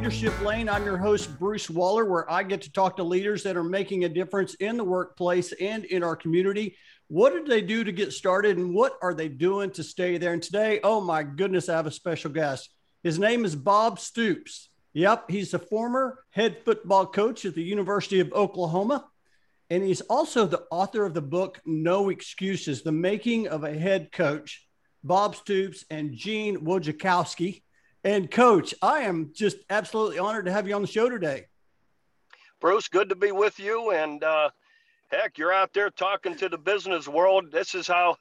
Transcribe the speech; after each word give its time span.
Leadership 0.00 0.40
Lane. 0.40 0.66
I'm 0.66 0.86
your 0.86 0.96
host, 0.96 1.38
Bruce 1.38 1.68
Waller, 1.68 2.06
where 2.06 2.28
I 2.32 2.42
get 2.42 2.62
to 2.62 2.72
talk 2.72 2.96
to 2.96 3.02
leaders 3.02 3.42
that 3.42 3.54
are 3.54 3.62
making 3.62 4.04
a 4.04 4.08
difference 4.08 4.54
in 4.54 4.78
the 4.78 4.82
workplace 4.82 5.52
and 5.52 5.84
in 5.84 6.02
our 6.02 6.16
community. 6.16 6.74
What 7.08 7.34
did 7.34 7.46
they 7.46 7.60
do 7.60 7.84
to 7.84 7.92
get 7.92 8.14
started 8.14 8.56
and 8.56 8.74
what 8.74 8.94
are 9.02 9.12
they 9.12 9.28
doing 9.28 9.70
to 9.72 9.84
stay 9.84 10.16
there? 10.16 10.32
And 10.32 10.42
today, 10.42 10.80
oh 10.82 11.02
my 11.02 11.22
goodness, 11.22 11.68
I 11.68 11.76
have 11.76 11.86
a 11.86 11.90
special 11.90 12.30
guest. 12.30 12.70
His 13.02 13.18
name 13.18 13.44
is 13.44 13.54
Bob 13.54 14.00
Stoops. 14.00 14.70
Yep, 14.94 15.30
he's 15.30 15.52
a 15.52 15.58
former 15.58 16.24
head 16.30 16.56
football 16.64 17.04
coach 17.04 17.44
at 17.44 17.54
the 17.54 17.62
University 17.62 18.20
of 18.20 18.32
Oklahoma. 18.32 19.04
And 19.68 19.82
he's 19.82 20.00
also 20.00 20.46
the 20.46 20.64
author 20.70 21.04
of 21.04 21.12
the 21.12 21.20
book, 21.20 21.60
No 21.66 22.08
Excuses 22.08 22.80
The 22.80 22.90
Making 22.90 23.48
of 23.48 23.64
a 23.64 23.78
Head 23.78 24.12
Coach. 24.12 24.66
Bob 25.04 25.36
Stoops 25.36 25.84
and 25.90 26.14
Gene 26.14 26.64
Wojciechowski. 26.64 27.60
And 28.02 28.30
coach, 28.30 28.74
I 28.80 29.00
am 29.00 29.32
just 29.34 29.58
absolutely 29.68 30.18
honored 30.18 30.46
to 30.46 30.52
have 30.52 30.66
you 30.66 30.74
on 30.74 30.82
the 30.82 30.88
show 30.88 31.10
today. 31.10 31.46
Bruce, 32.60 32.88
good 32.88 33.08
to 33.10 33.16
be 33.16 33.32
with 33.32 33.58
you. 33.58 33.90
And 33.90 34.24
uh, 34.24 34.50
heck, 35.08 35.36
you're 35.36 35.52
out 35.52 35.72
there 35.74 35.90
talking 35.90 36.36
to 36.36 36.48
the 36.48 36.58
business 36.58 37.08
world. 37.08 37.52
This 37.52 37.74
is 37.74 37.86
how 37.86 38.16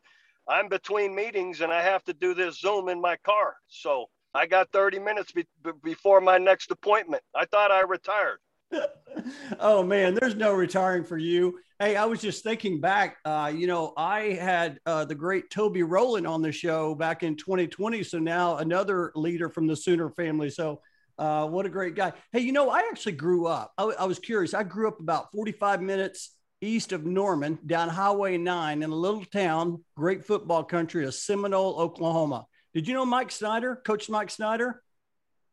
I'm 0.48 0.68
between 0.68 1.16
meetings 1.16 1.62
and 1.62 1.72
I 1.72 1.82
have 1.82 2.04
to 2.06 2.14
do 2.14 2.34
this 2.34 2.60
Zoom 2.60 2.90
in 2.90 3.00
my 3.00 3.16
car. 3.18 3.56
So 3.68 4.08
I 4.34 4.48
got 4.48 4.72
30 4.72 5.00
minutes 5.00 5.32
be- 5.32 5.48
before 5.84 6.20
my 6.20 6.38
next 6.38 6.72
appointment. 6.72 7.24
I 7.34 7.46
thought 7.46 7.72
I 7.72 7.82
retired. 7.82 8.40
oh 9.60 9.82
man, 9.82 10.14
there's 10.14 10.36
no 10.36 10.54
retiring 10.54 11.04
for 11.04 11.18
you. 11.18 11.60
Hey, 11.82 11.96
I 11.96 12.04
was 12.04 12.20
just 12.20 12.44
thinking 12.44 12.82
back. 12.82 13.20
Uh, 13.24 13.50
you 13.56 13.66
know, 13.66 13.94
I 13.96 14.34
had 14.34 14.82
uh, 14.86 15.06
the 15.06 15.16
great 15.16 15.50
Toby 15.50 15.82
Rowland 15.82 16.28
on 16.28 16.42
the 16.42 16.52
show 16.52 16.94
back 16.94 17.24
in 17.24 17.38
2020. 17.38 18.04
So 18.04 18.20
now 18.20 18.58
another 18.58 19.14
leader 19.16 19.48
from 19.48 19.66
the 19.66 19.78
Sooner 19.78 20.10
family. 20.10 20.50
So 20.50 20.82
uh, 21.18 21.48
what 21.48 21.66
a 21.66 21.70
great 21.70 21.96
guy. 21.96 22.12
Hey, 22.34 22.42
you 22.42 22.52
know, 22.52 22.70
I 22.70 22.80
actually 22.80 23.14
grew 23.14 23.48
up. 23.48 23.72
I, 23.78 23.84
I 23.84 24.06
was 24.08 24.20
curious. 24.20 24.54
I 24.54 24.64
grew 24.64 24.90
up 24.90 25.00
about 25.00 25.32
45 25.32 25.82
minutes 25.82 26.36
east 26.60 26.92
of 26.92 27.06
Norman, 27.06 27.58
down 27.66 27.88
Highway 27.88 28.36
9 28.36 28.84
in 28.84 28.90
a 28.90 28.94
little 28.96 29.24
town, 29.24 29.82
great 29.96 30.26
football 30.26 30.66
country 30.66 31.06
of 31.06 31.14
Seminole, 31.14 31.80
Oklahoma. 31.80 32.46
Did 32.74 32.90
you 32.90 32.94
know 32.94 33.06
Mike 33.06 33.32
Snyder, 33.32 33.78
Coach 33.78 34.10
Mike 34.10 34.32
Snyder? 34.32 34.84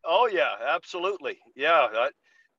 Oh, 0.04 0.28
yeah, 0.32 0.54
absolutely. 0.74 1.38
Yeah, 1.54 1.86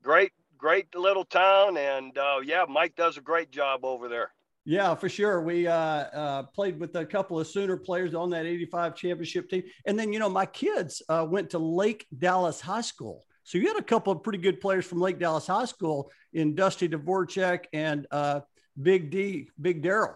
great 0.01 0.31
great 0.57 0.95
little 0.95 1.25
town, 1.25 1.77
and 1.77 2.17
uh, 2.17 2.39
yeah, 2.43 2.65
Mike 2.67 2.95
does 2.95 3.17
a 3.17 3.21
great 3.21 3.51
job 3.51 3.85
over 3.85 4.07
there. 4.07 4.31
Yeah, 4.69 4.95
for 4.95 5.07
sure. 5.07 5.39
We 5.39 5.65
uh, 5.65 5.73
uh, 5.73 6.43
played 6.43 6.77
with 6.77 6.93
a 6.97 7.05
couple 7.05 7.39
of 7.39 7.47
Sooner 7.47 7.77
players 7.77 8.13
on 8.13 8.29
that 8.31 8.45
85 8.45 8.95
championship 8.95 9.49
team. 9.49 9.63
And 9.85 9.97
then, 9.97 10.11
you 10.11 10.19
know, 10.19 10.27
my 10.27 10.45
kids 10.45 11.01
uh, 11.07 11.25
went 11.27 11.51
to 11.51 11.57
Lake 11.57 12.05
Dallas 12.17 12.59
High 12.59 12.81
School. 12.81 13.23
So 13.45 13.57
you 13.57 13.69
had 13.69 13.77
a 13.77 13.81
couple 13.81 14.11
of 14.11 14.23
pretty 14.23 14.39
good 14.39 14.59
players 14.59 14.85
from 14.85 14.99
Lake 14.99 15.19
Dallas 15.19 15.47
High 15.47 15.63
School 15.63 16.11
in 16.33 16.53
Dusty 16.53 16.89
Dvorak 16.89 17.63
and 17.71 18.07
uh, 18.11 18.41
Big 18.81 19.09
D, 19.09 19.49
Big 19.61 19.81
Daryl. 19.81 20.15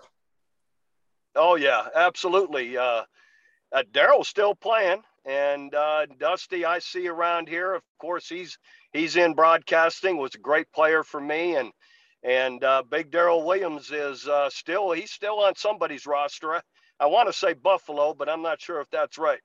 Oh, 1.34 1.56
yeah, 1.56 1.88
absolutely. 1.96 2.78
Uh, 2.78 3.04
uh, 3.72 3.84
Daryl's 3.94 4.28
still 4.28 4.54
playing. 4.54 5.02
And 5.24 5.74
Dusty, 6.20 6.66
I 6.66 6.80
see 6.80 7.08
around 7.08 7.48
here. 7.48 7.74
Of 7.74 7.84
course, 8.00 8.28
he's 8.28 8.58
he's 8.94 9.16
in 9.16 9.34
broadcasting. 9.34 10.18
Was 10.18 10.36
a 10.36 10.40
great 10.40 10.72
player 10.72 11.04
for 11.04 11.20
me, 11.20 11.56
and 11.56 11.72
and 12.24 12.64
uh, 12.64 12.84
Big 12.90 13.12
Daryl 13.12 13.46
Williams 13.46 13.92
is 13.92 14.28
uh, 14.28 14.50
still 14.50 14.92
he's 14.92 15.12
still 15.12 15.40
on 15.40 15.56
somebody's 15.56 16.06
roster. 16.06 16.54
I, 16.54 16.62
I 17.00 17.06
want 17.08 17.28
to 17.28 17.34
say 17.34 17.54
Buffalo, 17.54 18.14
but 18.14 18.30
I'm 18.30 18.42
not 18.42 18.62
sure 18.62 18.80
if 18.82 18.90
that's 18.92 19.18
right. 19.18 19.40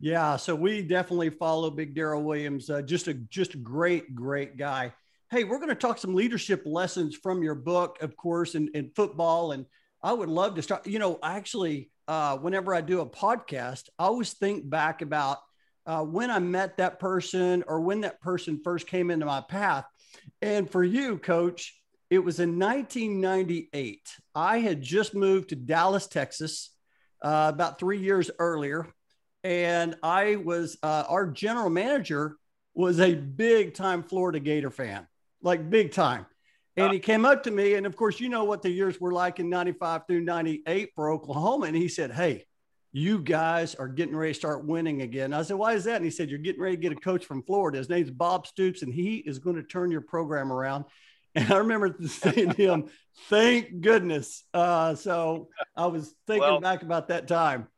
Yeah, 0.00 0.36
so 0.36 0.54
we 0.54 0.82
definitely 0.82 1.30
follow 1.30 1.70
Big 1.70 1.94
Daryl 1.94 2.22
Williams. 2.22 2.70
Uh, 2.70 2.82
just 2.82 3.08
a 3.08 3.14
just 3.14 3.54
a 3.54 3.58
great 3.58 4.14
great 4.14 4.56
guy. 4.56 4.92
Hey, 5.30 5.44
we're 5.44 5.58
going 5.58 5.68
to 5.68 5.74
talk 5.74 5.98
some 5.98 6.14
leadership 6.14 6.62
lessons 6.64 7.14
from 7.14 7.42
your 7.42 7.54
book, 7.54 7.98
of 8.00 8.16
course, 8.16 8.54
in, 8.54 8.70
in 8.72 8.90
football. 8.96 9.52
And 9.52 9.66
I 10.02 10.12
would 10.12 10.28
love 10.30 10.54
to 10.54 10.62
start. 10.62 10.86
You 10.86 10.98
know, 10.98 11.18
actually, 11.22 11.90
uh, 12.06 12.38
whenever 12.38 12.74
I 12.74 12.80
do 12.80 13.00
a 13.00 13.06
podcast, 13.06 13.88
I 13.98 14.04
always 14.04 14.32
think 14.32 14.70
back 14.70 15.02
about 15.02 15.38
uh, 15.88 16.04
when 16.04 16.30
I 16.30 16.38
met 16.38 16.76
that 16.76 17.00
person 17.00 17.64
or 17.66 17.80
when 17.80 18.02
that 18.02 18.20
person 18.20 18.60
first 18.62 18.86
came 18.86 19.10
into 19.10 19.24
my 19.24 19.40
path. 19.40 19.86
And 20.42 20.70
for 20.70 20.84
you, 20.84 21.16
coach, 21.16 21.74
it 22.10 22.18
was 22.18 22.40
in 22.40 22.58
1998. 22.58 24.06
I 24.34 24.58
had 24.58 24.82
just 24.82 25.14
moved 25.14 25.48
to 25.48 25.56
Dallas, 25.56 26.06
Texas, 26.06 26.70
uh, 27.22 27.50
about 27.52 27.80
three 27.80 27.98
years 27.98 28.30
earlier. 28.38 28.86
And 29.42 29.96
I 30.02 30.36
was, 30.36 30.76
uh, 30.82 31.04
our 31.08 31.26
general 31.26 31.70
manager 31.70 32.36
was 32.74 33.00
a 33.00 33.14
big 33.14 33.72
time 33.72 34.02
Florida 34.02 34.40
Gator 34.40 34.70
fan, 34.70 35.06
like 35.42 35.70
big 35.70 35.92
time. 35.92 36.26
And 36.76 36.92
he 36.92 37.00
came 37.00 37.24
up 37.24 37.42
to 37.42 37.50
me, 37.50 37.74
and 37.74 37.86
of 37.86 37.96
course, 37.96 38.20
you 38.20 38.28
know 38.28 38.44
what 38.44 38.62
the 38.62 38.70
years 38.70 39.00
were 39.00 39.12
like 39.12 39.40
in 39.40 39.50
95 39.50 40.02
through 40.06 40.20
98 40.20 40.90
for 40.94 41.10
Oklahoma. 41.10 41.66
And 41.66 41.74
he 41.74 41.88
said, 41.88 42.12
Hey, 42.12 42.44
you 42.92 43.18
guys 43.20 43.74
are 43.74 43.88
getting 43.88 44.16
ready 44.16 44.32
to 44.32 44.38
start 44.38 44.64
winning 44.64 45.02
again. 45.02 45.32
I 45.34 45.42
said, 45.42 45.56
why 45.56 45.74
is 45.74 45.84
that? 45.84 45.96
And 45.96 46.04
he 46.04 46.10
said, 46.10 46.30
you're 46.30 46.38
getting 46.38 46.62
ready 46.62 46.76
to 46.76 46.80
get 46.82 46.92
a 46.92 46.96
coach 46.96 47.24
from 47.24 47.42
Florida. 47.42 47.78
His 47.78 47.88
name's 47.88 48.10
Bob 48.10 48.46
Stoops, 48.46 48.82
and 48.82 48.92
he 48.92 49.16
is 49.16 49.38
going 49.38 49.56
to 49.56 49.62
turn 49.62 49.90
your 49.90 50.00
program 50.00 50.52
around. 50.52 50.84
And 51.34 51.52
I 51.52 51.58
remember 51.58 51.94
saying 52.04 52.50
to 52.52 52.62
him, 52.62 52.86
thank 53.28 53.82
goodness. 53.82 54.42
Uh, 54.52 54.94
so 54.96 55.50
I 55.76 55.86
was 55.86 56.12
thinking 56.26 56.48
well, 56.48 56.58
back 56.58 56.82
about 56.82 57.08
that 57.08 57.28
time. 57.28 57.68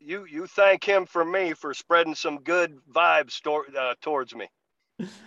You, 0.00 0.26
you 0.28 0.46
thank 0.46 0.84
him 0.84 1.06
for 1.06 1.24
me 1.24 1.54
for 1.54 1.72
spreading 1.72 2.16
some 2.16 2.40
good 2.40 2.76
vibes 2.92 3.40
uh, 3.46 3.94
towards 4.02 4.34
me. 4.34 4.48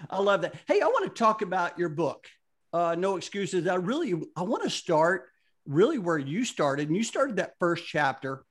I 0.10 0.20
love 0.20 0.42
that. 0.42 0.56
Hey, 0.68 0.82
I 0.82 0.88
want 0.88 1.06
to 1.06 1.18
talk 1.18 1.42
about 1.42 1.80
your 1.80 1.90
book, 1.90 2.28
uh, 2.74 2.96
No 3.00 3.16
Excuses. 3.16 3.66
I 3.68 3.76
really, 3.76 4.14
I 4.36 4.44
want 4.44 4.64
to 4.64 4.70
start 4.70 5.30
really 5.66 5.98
where 5.98 6.20
you 6.20 6.44
started. 6.44 6.90
And 6.90 6.98
you 6.98 7.04
started 7.04 7.38
that 7.38 7.54
first 7.58 7.88
chapter 7.88 8.44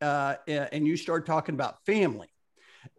uh, 0.00 0.36
and 0.46 0.86
you 0.86 0.96
start 0.96 1.26
talking 1.26 1.54
about 1.54 1.84
family. 1.84 2.28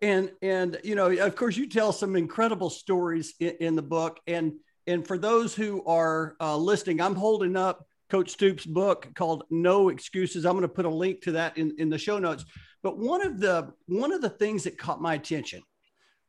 And 0.02 0.32
and 0.42 0.80
you 0.84 0.96
know 0.96 1.10
of 1.10 1.36
course 1.36 1.58
you 1.58 1.68
tell 1.68 1.92
some 1.92 2.16
incredible 2.16 2.70
stories 2.70 3.34
in, 3.40 3.56
in 3.60 3.76
the 3.76 3.82
book. 3.82 4.20
And 4.28 4.54
and 4.88 5.06
for 5.06 5.18
those 5.18 5.56
who 5.56 5.84
are 5.86 6.36
uh, 6.40 6.58
listening 6.58 7.02
i'm 7.02 7.16
holding 7.16 7.56
up 7.56 7.86
coach 8.12 8.30
stoops 8.30 8.66
book 8.66 9.08
called 9.16 9.44
no 9.50 9.88
excuses. 9.88 10.46
I'm 10.46 10.52
going 10.54 10.64
to 10.64 10.68
put 10.68 10.86
a 10.86 10.90
link 10.90 11.22
to 11.22 11.32
that 11.32 11.58
in, 11.58 11.74
in 11.78 11.90
the 11.90 11.98
show 11.98 12.20
notes. 12.20 12.44
But 12.84 12.98
one 12.98 13.26
of 13.26 13.40
the 13.40 13.72
one 13.88 14.12
of 14.12 14.22
the 14.22 14.30
things 14.30 14.64
that 14.64 14.78
caught 14.78 15.02
my 15.02 15.14
attention 15.14 15.62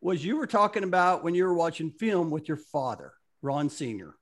was 0.01 0.25
you 0.25 0.37
were 0.37 0.47
talking 0.47 0.85
about 0.85 1.25
when 1.25 1.35
you 1.35 1.45
were 1.45 1.55
watching 1.55 1.91
film 1.91 2.31
with 2.31 2.47
your 2.47 2.57
father 2.57 3.13
ron 3.43 3.69
senior. 3.69 4.15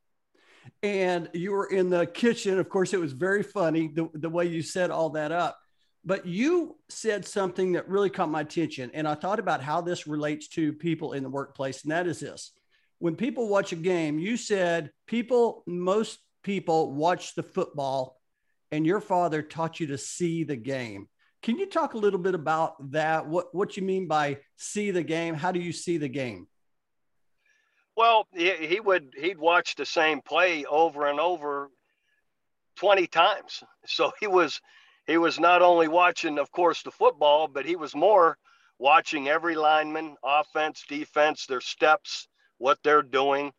And 0.82 1.28
you 1.34 1.52
were 1.52 1.66
in 1.66 1.90
the 1.90 2.06
kitchen. 2.06 2.58
Of 2.58 2.68
course 2.70 2.94
it 2.94 3.00
was 3.00 3.12
very 3.12 3.42
funny 3.42 3.88
the, 3.88 4.08
the 4.14 4.30
way 4.30 4.46
you 4.46 4.62
set 4.62 4.90
all 4.90 5.10
that 5.10 5.30
up 5.30 5.58
but 6.04 6.26
you 6.26 6.78
said 6.88 7.26
something 7.26 7.72
that 7.72 7.88
really 7.88 8.10
caught 8.10 8.30
my 8.30 8.40
attention. 8.40 8.90
And 8.94 9.06
I 9.06 9.14
thought 9.14 9.38
about 9.38 9.62
how 9.62 9.80
this 9.80 10.06
relates 10.06 10.48
to 10.48 10.72
people 10.72 11.12
in 11.12 11.22
the 11.22 11.28
workplace. 11.28 11.82
And 11.82 11.92
that 11.92 12.06
is 12.06 12.20
this 12.20 12.52
when 12.98 13.16
people 13.16 13.48
watch 13.48 13.72
a 13.72 13.76
game, 13.76 14.18
you 14.18 14.36
said 14.36 14.90
people, 15.06 15.62
most 15.66 16.18
people 16.42 16.92
watch 16.92 17.34
the 17.34 17.42
football, 17.42 18.20
and 18.70 18.86
your 18.86 19.00
father 19.00 19.42
taught 19.42 19.80
you 19.80 19.88
to 19.88 19.98
see 19.98 20.44
the 20.44 20.56
game. 20.56 21.08
Can 21.42 21.58
you 21.58 21.66
talk 21.66 21.94
a 21.94 21.98
little 21.98 22.18
bit 22.18 22.34
about 22.34 22.92
that? 22.92 23.26
What, 23.26 23.54
what 23.54 23.76
you 23.76 23.82
mean 23.82 24.06
by 24.06 24.38
see 24.56 24.90
the 24.90 25.02
game? 25.02 25.34
How 25.34 25.50
do 25.50 25.58
you 25.58 25.72
see 25.72 25.96
the 25.96 26.08
game? 26.08 26.46
Well, 27.96 28.26
he, 28.34 28.52
he 28.66 28.80
would 28.80 29.14
he'd 29.18 29.38
watch 29.38 29.74
the 29.74 29.86
same 29.86 30.20
play 30.20 30.64
over 30.66 31.06
and 31.06 31.18
over 31.18 31.70
20 32.76 33.06
times. 33.06 33.62
So 33.86 34.12
he 34.20 34.26
was 34.26 34.60
he 35.06 35.18
was 35.18 35.40
not 35.40 35.62
only 35.62 35.88
watching, 35.88 36.38
of 36.38 36.50
course, 36.52 36.82
the 36.82 36.90
football, 36.90 37.48
but 37.48 37.66
he 37.66 37.76
was 37.76 37.94
more 37.94 38.36
watching 38.78 39.28
every 39.28 39.56
lineman, 39.56 40.16
offense, 40.24 40.84
defense, 40.88 41.46
their 41.46 41.60
steps, 41.60 42.28
what 42.58 42.78
they're 42.82 43.02
doing. 43.02 43.52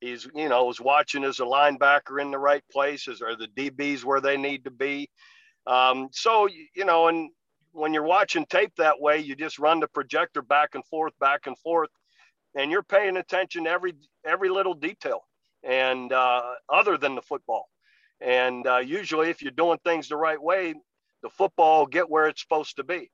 He's, 0.00 0.26
you 0.34 0.48
know, 0.48 0.64
was 0.64 0.80
watching 0.80 1.24
as 1.24 1.40
a 1.40 1.44
linebacker 1.44 2.20
in 2.20 2.30
the 2.30 2.38
right 2.38 2.62
places 2.70 3.20
or 3.20 3.36
the 3.36 3.48
DBs 3.48 4.04
where 4.04 4.20
they 4.20 4.36
need 4.36 4.64
to 4.64 4.70
be. 4.70 5.08
Um, 5.66 6.08
so, 6.12 6.48
you 6.74 6.84
know, 6.84 7.08
and 7.08 7.30
when 7.72 7.92
you're 7.92 8.02
watching 8.02 8.46
tape 8.46 8.72
that 8.78 9.00
way, 9.00 9.18
you 9.18 9.36
just 9.36 9.58
run 9.58 9.80
the 9.80 9.88
projector 9.88 10.42
back 10.42 10.70
and 10.74 10.84
forth, 10.86 11.12
back 11.20 11.46
and 11.46 11.58
forth, 11.58 11.90
and 12.54 12.70
you're 12.70 12.82
paying 12.82 13.16
attention 13.16 13.66
every 13.66 13.94
every 14.26 14.48
little 14.48 14.74
detail, 14.74 15.20
and 15.62 16.12
uh, 16.12 16.42
other 16.68 16.96
than 16.96 17.14
the 17.14 17.22
football. 17.22 17.68
And 18.20 18.66
uh, 18.66 18.78
usually, 18.78 19.30
if 19.30 19.42
you're 19.42 19.50
doing 19.52 19.78
things 19.84 20.08
the 20.08 20.16
right 20.16 20.40
way, 20.40 20.74
the 21.22 21.30
football 21.30 21.80
will 21.80 21.86
get 21.86 22.08
where 22.08 22.26
it's 22.26 22.42
supposed 22.42 22.76
to 22.76 22.84
be. 22.84 23.10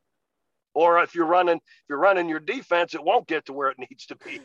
Or 0.75 1.01
if 1.03 1.15
you're 1.15 1.27
running, 1.27 1.57
if 1.57 1.85
you're 1.89 1.99
running 1.99 2.29
your 2.29 2.41
defense, 2.41 2.95
it 2.95 3.03
won't 3.03 3.27
get 3.27 3.47
to 3.47 3.53
where 3.53 3.71
it 3.71 3.79
needs 3.91 4.07
to 4.07 4.17
be. 4.17 4.41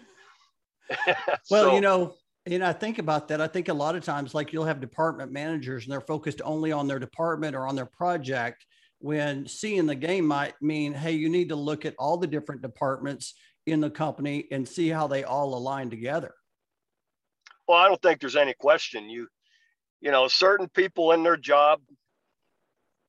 well, 1.49 1.65
so, 1.65 1.75
you 1.75 1.81
know, 1.81 2.15
and 2.45 2.63
I 2.63 2.73
think 2.73 2.99
about 2.99 3.27
that. 3.27 3.41
I 3.41 3.47
think 3.47 3.69
a 3.69 3.73
lot 3.73 3.95
of 3.95 4.03
times, 4.03 4.33
like 4.33 4.51
you'll 4.51 4.65
have 4.65 4.81
department 4.81 5.31
managers 5.31 5.83
and 5.83 5.91
they're 5.91 6.01
focused 6.01 6.41
only 6.43 6.71
on 6.71 6.87
their 6.87 6.99
department 6.99 7.55
or 7.55 7.67
on 7.67 7.75
their 7.75 7.85
project 7.85 8.65
when 8.99 9.47
seeing 9.47 9.87
the 9.87 9.95
game 9.95 10.25
might 10.25 10.53
mean, 10.61 10.93
hey, 10.93 11.11
you 11.11 11.29
need 11.29 11.49
to 11.49 11.55
look 11.55 11.85
at 11.85 11.95
all 11.97 12.17
the 12.17 12.27
different 12.27 12.61
departments 12.61 13.33
in 13.65 13.79
the 13.79 13.89
company 13.89 14.47
and 14.51 14.67
see 14.67 14.89
how 14.89 15.07
they 15.07 15.23
all 15.23 15.55
align 15.55 15.89
together. 15.89 16.33
Well, 17.67 17.77
I 17.77 17.87
don't 17.87 18.01
think 18.01 18.19
there's 18.19 18.35
any 18.35 18.53
question. 18.53 19.09
You, 19.09 19.27
you 20.01 20.11
know, 20.11 20.27
certain 20.27 20.67
people 20.69 21.11
in 21.11 21.23
their 21.23 21.37
job, 21.37 21.79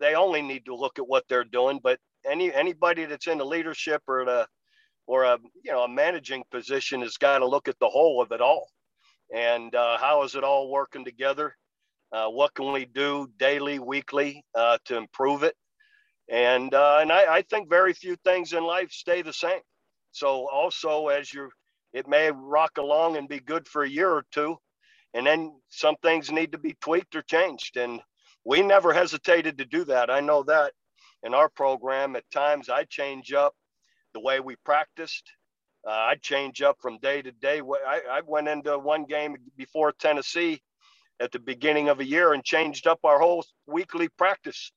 they 0.00 0.14
only 0.14 0.42
need 0.42 0.66
to 0.66 0.74
look 0.76 0.98
at 0.98 1.08
what 1.08 1.24
they're 1.28 1.44
doing. 1.44 1.80
But 1.82 1.98
any 2.30 2.52
anybody 2.52 3.06
that's 3.06 3.26
in 3.26 3.38
the 3.38 3.46
leadership 3.46 4.02
or 4.06 4.24
the 4.24 4.46
or 5.06 5.24
a 5.24 5.38
you 5.64 5.72
know 5.72 5.84
a 5.84 5.88
managing 5.88 6.44
position 6.50 7.02
has 7.02 7.16
got 7.16 7.38
to 7.38 7.46
look 7.46 7.68
at 7.68 7.78
the 7.80 7.88
whole 7.88 8.22
of 8.22 8.32
it 8.32 8.40
all, 8.40 8.68
and 9.34 9.74
uh, 9.74 9.98
how 9.98 10.22
is 10.22 10.34
it 10.34 10.44
all 10.44 10.70
working 10.70 11.04
together? 11.04 11.56
Uh, 12.12 12.28
what 12.28 12.54
can 12.54 12.72
we 12.72 12.84
do 12.84 13.28
daily, 13.38 13.78
weekly 13.78 14.44
uh, 14.54 14.78
to 14.84 14.96
improve 14.96 15.42
it? 15.42 15.54
And 16.30 16.72
uh, 16.74 16.98
and 17.00 17.12
I, 17.12 17.36
I 17.36 17.42
think 17.42 17.70
very 17.70 17.94
few 17.94 18.16
things 18.24 18.52
in 18.52 18.64
life 18.64 18.90
stay 18.92 19.22
the 19.22 19.32
same. 19.32 19.60
So 20.12 20.48
also 20.52 21.08
as 21.08 21.32
you 21.32 21.50
it 21.92 22.08
may 22.08 22.30
rock 22.30 22.78
along 22.78 23.16
and 23.16 23.28
be 23.28 23.40
good 23.40 23.68
for 23.68 23.82
a 23.82 23.88
year 23.88 24.10
or 24.10 24.24
two, 24.32 24.56
and 25.14 25.26
then 25.26 25.54
some 25.70 25.96
things 26.02 26.30
need 26.30 26.52
to 26.52 26.58
be 26.58 26.76
tweaked 26.80 27.16
or 27.16 27.22
changed. 27.22 27.76
And 27.76 28.00
we 28.44 28.62
never 28.62 28.92
hesitated 28.92 29.58
to 29.58 29.64
do 29.64 29.84
that. 29.86 30.10
I 30.10 30.20
know 30.20 30.42
that 30.44 30.72
in 31.24 31.34
our 31.34 31.48
program 31.48 32.16
at 32.16 32.30
times 32.32 32.68
I 32.70 32.84
change 32.84 33.32
up 33.32 33.54
the 34.14 34.20
way 34.20 34.40
we 34.40 34.56
practiced. 34.64 35.24
Uh, 35.86 35.92
I 35.92 36.16
change 36.22 36.62
up 36.62 36.78
from 36.82 36.98
day 37.00 37.22
to 37.22 37.32
day. 37.32 37.60
I, 37.86 38.00
I 38.10 38.22
went 38.26 38.48
into 38.48 38.78
one 38.78 39.04
game 39.06 39.36
before 39.56 39.92
Tennessee 39.92 40.62
at 41.20 41.32
the 41.32 41.40
beginning 41.40 41.88
of 41.90 42.00
a 42.00 42.04
year 42.06 42.34
and 42.34 42.44
changed 42.44 42.86
up 42.86 43.00
our 43.04 43.20
whole 43.20 43.44
weekly 43.66 44.08
practice 44.18 44.72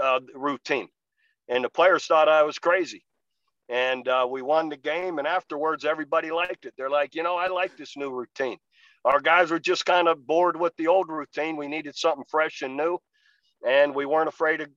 uh, 0.00 0.20
routine. 0.34 0.88
And 1.48 1.64
the 1.64 1.70
players 1.70 2.06
thought 2.06 2.28
I 2.28 2.44
was 2.44 2.58
crazy 2.58 3.02
and 3.70 4.08
uh, 4.08 4.28
we 4.30 4.42
won 4.42 4.70
the 4.70 4.78
game. 4.78 5.18
And 5.18 5.28
afterwards, 5.28 5.86
everybody 5.86 6.32
liked 6.32 6.66
it. 6.66 6.74
They're 6.78 6.90
like, 6.90 7.16
you 7.16 7.24
know, 7.24 7.36
I 7.36 7.48
like 7.48 7.76
this 7.78 7.98
new 7.98 8.12
routine. 8.12 8.58
Our 9.08 9.20
guys 9.20 9.50
were 9.50 9.58
just 9.58 9.86
kind 9.86 10.06
of 10.06 10.26
bored 10.26 10.60
with 10.60 10.76
the 10.76 10.88
old 10.88 11.08
routine. 11.08 11.56
We 11.56 11.66
needed 11.66 11.96
something 11.96 12.26
fresh 12.28 12.60
and 12.60 12.76
new, 12.76 12.98
and 13.66 13.94
we 13.94 14.04
weren't 14.04 14.28
afraid 14.28 14.58
to, 14.58 14.68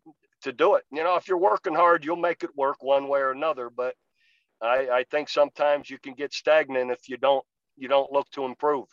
to 0.44 0.54
do 0.54 0.76
it. 0.76 0.84
You 0.90 1.04
know, 1.04 1.18
if 1.18 1.28
you're 1.28 1.38
working 1.38 1.76
hard, 1.76 2.06
you'll 2.06 2.16
make 2.16 2.42
it 2.42 2.56
work 2.56 2.78
one 2.82 3.10
way 3.10 3.20
or 3.20 3.32
another. 3.32 3.70
But 3.70 3.94
I, 4.62 4.88
I 4.90 5.06
think 5.12 5.28
sometimes 5.28 5.90
you 5.90 6.00
can 6.00 6.14
get 6.14 6.34
stagnant 6.34 6.92
if 6.92 7.10
you 7.10 7.18
don't 7.18 7.44
you 7.76 7.90
don't 7.90 8.10
look 8.10 8.30
to 8.32 8.46
improve. 8.46 8.86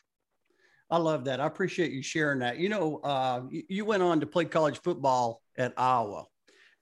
I 0.90 0.96
love 0.96 1.24
that. 1.26 1.40
I 1.40 1.46
appreciate 1.46 1.92
you 1.92 2.02
sharing 2.02 2.40
that. 2.40 2.58
You 2.58 2.68
know, 2.68 2.96
uh, 3.04 3.42
you 3.50 3.84
went 3.84 4.02
on 4.02 4.18
to 4.18 4.26
play 4.26 4.44
college 4.44 4.80
football 4.82 5.40
at 5.56 5.72
Iowa. 5.76 6.24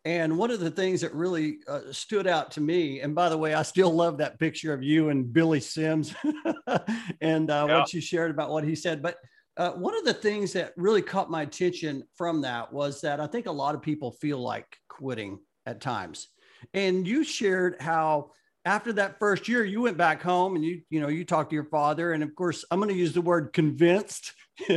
And 0.07 0.39
one 0.39 0.53
of 0.53 0.61
the 0.61 0.71
things 0.71 1.01
that 1.01 1.13
really 1.13 1.59
uh, 1.67 1.81
stood 1.91 2.29
out 2.29 2.53
to 2.53 2.61
me, 2.61 3.01
and 3.01 3.13
by 3.13 3.29
the 3.29 3.37
way, 3.37 3.55
I 3.55 3.63
still 3.63 3.93
love 3.93 4.19
that 4.19 4.39
picture 4.39 4.73
of 4.73 4.81
you 4.81 5.09
and 5.09 5.33
Billy 5.33 5.59
Sims 5.59 6.15
and 7.21 7.51
uh, 7.51 7.67
yeah. 7.69 7.79
what 7.79 7.93
you 7.93 8.01
shared 8.01 8.31
about 8.31 8.51
what 8.51 8.63
he 8.63 8.77
said. 8.77 9.03
But 9.03 9.17
uh, 9.57 9.73
one 9.73 9.97
of 9.97 10.05
the 10.05 10.15
things 10.15 10.53
that 10.53 10.75
really 10.77 11.03
caught 11.03 11.29
my 11.29 11.43
attention 11.43 12.05
from 12.15 12.43
that 12.43 12.73
was 12.73 13.01
that 13.01 13.19
I 13.19 13.27
think 13.27 13.47
a 13.47 13.53
lot 13.53 13.75
of 13.75 13.83
people 13.83 14.13
feel 14.13 14.39
like 14.39 14.79
quitting 14.89 15.41
at 15.67 15.81
times. 15.81 16.29
And 16.73 17.05
you 17.05 17.25
shared 17.25 17.81
how 17.81 18.31
after 18.65 18.93
that 18.93 19.19
first 19.19 19.49
year, 19.49 19.65
you 19.65 19.81
went 19.81 19.97
back 19.97 20.23
home 20.23 20.55
and 20.55 20.65
you, 20.65 20.83
you 20.89 21.01
know, 21.01 21.09
you 21.09 21.25
talked 21.25 21.51
to 21.51 21.57
your 21.57 21.65
father. 21.65 22.13
And 22.13 22.23
of 22.23 22.33
course, 22.37 22.65
I'm 22.71 22.79
going 22.79 22.95
to 22.95 22.95
use 22.95 23.13
the 23.13 23.23
word 23.23 23.53
convinced. 23.53 24.35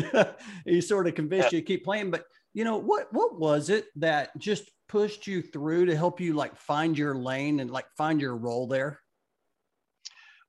he 0.65 0.81
sort 0.81 1.05
of 1.05 1.13
convinced 1.13 1.51
yeah. 1.51 1.57
you 1.57 1.61
to 1.61 1.67
keep 1.67 1.85
playing. 1.85 2.09
But 2.09 2.25
you 2.53 2.63
know 2.63 2.77
what 2.77 3.13
what 3.13 3.39
was 3.39 3.69
it 3.69 3.85
that 3.97 4.35
just 4.39 4.71
pushed 4.89 5.27
you 5.27 5.41
through 5.41 5.85
to 5.85 5.95
help 5.95 6.19
you 6.19 6.33
like 6.33 6.55
find 6.57 6.97
your 6.97 7.15
lane 7.15 7.61
and 7.61 7.71
like 7.71 7.85
find 7.95 8.19
your 8.19 8.35
role 8.35 8.67
there? 8.67 8.99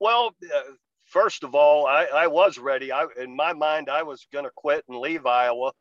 Well, 0.01 0.35
uh, 0.43 0.63
first 1.05 1.45
of 1.45 1.55
all, 1.55 1.87
I, 1.87 2.07
I 2.07 2.27
was 2.27 2.59
ready. 2.59 2.91
I, 2.91 3.07
in 3.21 3.37
my 3.37 3.53
mind, 3.53 3.89
I 3.89 4.03
was 4.03 4.27
going 4.33 4.47
to 4.47 4.51
quit 4.57 4.83
and 4.89 4.99
leave 4.99 5.27
Iowa 5.27 5.73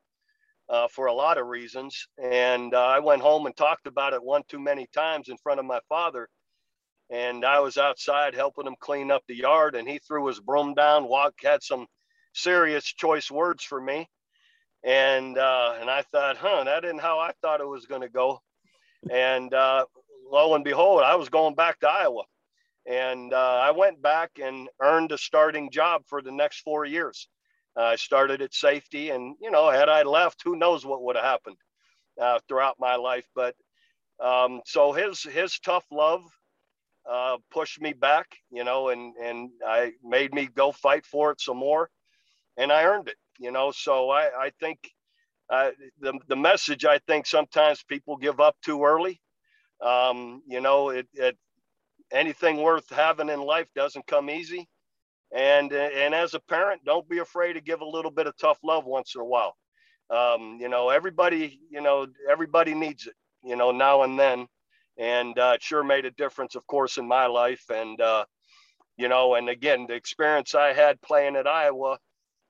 uh, 0.69 0.87
for 0.89 1.07
a 1.07 1.13
lot 1.13 1.37
of 1.37 1.47
reasons. 1.47 2.07
And 2.21 2.73
uh, 2.73 2.85
I 2.85 2.99
went 2.99 3.21
home 3.21 3.45
and 3.45 3.55
talked 3.55 3.87
about 3.87 4.13
it 4.13 4.21
one 4.21 4.43
too 4.47 4.59
many 4.59 4.87
times 4.93 5.29
in 5.29 5.37
front 5.37 5.59
of 5.59 5.65
my 5.65 5.79
father. 5.87 6.27
And 7.09 7.43
I 7.43 7.59
was 7.61 7.77
outside 7.77 8.35
helping 8.35 8.67
him 8.67 8.75
clean 8.79 9.09
up 9.09 9.23
the 9.27 9.35
yard, 9.35 9.75
and 9.75 9.87
he 9.89 9.99
threw 9.99 10.27
his 10.27 10.39
broom 10.39 10.75
down, 10.75 11.09
had 11.43 11.63
some 11.63 11.87
serious 12.33 12.83
choice 12.83 13.31
words 13.31 13.63
for 13.63 13.81
me. 13.81 14.07
And 14.83 15.37
uh, 15.37 15.77
and 15.81 15.89
I 15.89 16.03
thought, 16.03 16.37
huh, 16.37 16.65
that 16.65 16.85
isn't 16.85 17.01
how 17.01 17.17
I 17.17 17.31
thought 17.41 17.61
it 17.61 17.67
was 17.67 17.87
going 17.87 18.01
to 18.01 18.09
go 18.09 18.39
and 19.11 19.53
uh, 19.53 19.85
lo 20.31 20.55
and 20.55 20.63
behold, 20.63 21.01
I 21.03 21.15
was 21.15 21.29
going 21.29 21.55
back 21.55 21.79
to 21.79 21.89
Iowa. 21.89 22.23
And 22.87 23.33
uh, 23.33 23.59
I 23.63 23.71
went 23.71 24.01
back 24.01 24.31
and 24.41 24.67
earned 24.81 25.11
a 25.11 25.17
starting 25.17 25.69
job 25.69 26.03
for 26.07 26.21
the 26.21 26.31
next 26.31 26.61
four 26.61 26.85
years. 26.85 27.27
Uh, 27.77 27.83
I 27.83 27.95
started 27.97 28.41
at 28.41 28.53
safety, 28.53 29.11
and 29.11 29.35
you 29.41 29.51
know, 29.51 29.69
had 29.69 29.89
I 29.89 30.03
left, 30.03 30.41
who 30.43 30.55
knows 30.55 30.85
what 30.85 31.03
would 31.03 31.15
have 31.15 31.25
happened 31.25 31.57
uh, 32.19 32.39
throughout 32.47 32.77
my 32.79 32.95
life. 32.95 33.27
But 33.35 33.55
um, 34.19 34.61
so 34.65 34.91
his 34.91 35.21
his 35.23 35.59
tough 35.59 35.85
love 35.91 36.23
uh, 37.09 37.37
pushed 37.51 37.81
me 37.81 37.93
back, 37.93 38.27
you 38.51 38.63
know, 38.63 38.89
and 38.89 39.15
and 39.17 39.51
I 39.65 39.93
made 40.03 40.33
me 40.33 40.47
go 40.47 40.71
fight 40.71 41.05
for 41.05 41.31
it 41.31 41.41
some 41.41 41.57
more, 41.57 41.89
and 42.57 42.71
I 42.71 42.85
earned 42.85 43.07
it, 43.07 43.17
you 43.39 43.51
know. 43.51 43.71
So 43.71 44.09
I 44.09 44.29
I 44.45 44.51
think 44.59 44.79
uh, 45.49 45.71
the, 46.01 46.13
the 46.27 46.35
message 46.35 46.85
I 46.85 46.99
think 47.07 47.27
sometimes 47.27 47.83
people 47.83 48.17
give 48.17 48.39
up 48.39 48.55
too 48.63 48.83
early. 48.85 49.21
Um, 49.85 50.43
you 50.47 50.61
know, 50.61 50.89
it, 50.89 51.07
it, 51.13 51.37
anything 52.11 52.57
worth 52.57 52.89
having 52.89 53.29
in 53.29 53.41
life 53.41 53.67
doesn't 53.75 54.07
come 54.07 54.29
easy. 54.29 54.67
And, 55.35 55.71
and 55.73 56.15
as 56.15 56.33
a 56.33 56.39
parent, 56.41 56.83
don't 56.85 57.09
be 57.09 57.19
afraid 57.19 57.53
to 57.53 57.61
give 57.61 57.81
a 57.81 57.85
little 57.87 58.11
bit 58.11 58.27
of 58.27 58.37
tough 58.37 58.59
love 58.63 58.85
once 58.85 59.15
in 59.15 59.21
a 59.21 59.25
while. 59.25 59.55
Um, 60.09 60.57
you 60.61 60.69
know, 60.69 60.89
everybody, 60.89 61.59
you 61.71 61.81
know, 61.81 62.07
everybody 62.29 62.73
needs 62.75 63.07
it, 63.07 63.15
you 63.43 63.55
know, 63.55 63.71
now 63.71 64.03
and 64.03 64.19
then. 64.19 64.47
And 64.97 65.37
uh, 65.39 65.53
it 65.55 65.63
sure 65.63 65.83
made 65.83 66.05
a 66.05 66.11
difference, 66.11 66.55
of 66.55 66.65
course, 66.67 66.97
in 66.97 67.07
my 67.07 67.27
life. 67.27 67.63
And, 67.69 68.01
uh, 68.01 68.25
you 68.97 69.07
know, 69.09 69.35
and 69.35 69.49
again, 69.49 69.87
the 69.87 69.95
experience 69.95 70.55
I 70.55 70.73
had 70.73 71.01
playing 71.01 71.35
at 71.35 71.47
Iowa 71.47 71.99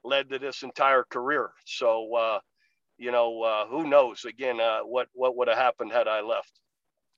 led 0.04 0.30
to 0.30 0.40
this 0.40 0.64
entire 0.64 1.06
career. 1.10 1.52
So, 1.66 2.16
uh, 2.16 2.40
you 3.00 3.12
know, 3.12 3.42
uh, 3.42 3.66
who 3.68 3.88
knows 3.88 4.26
again 4.26 4.60
uh, 4.60 4.80
what 4.82 5.08
what 5.14 5.36
would 5.38 5.48
have 5.48 5.58
happened 5.58 5.92
had 5.92 6.08
I 6.08 6.22
left. 6.22 6.60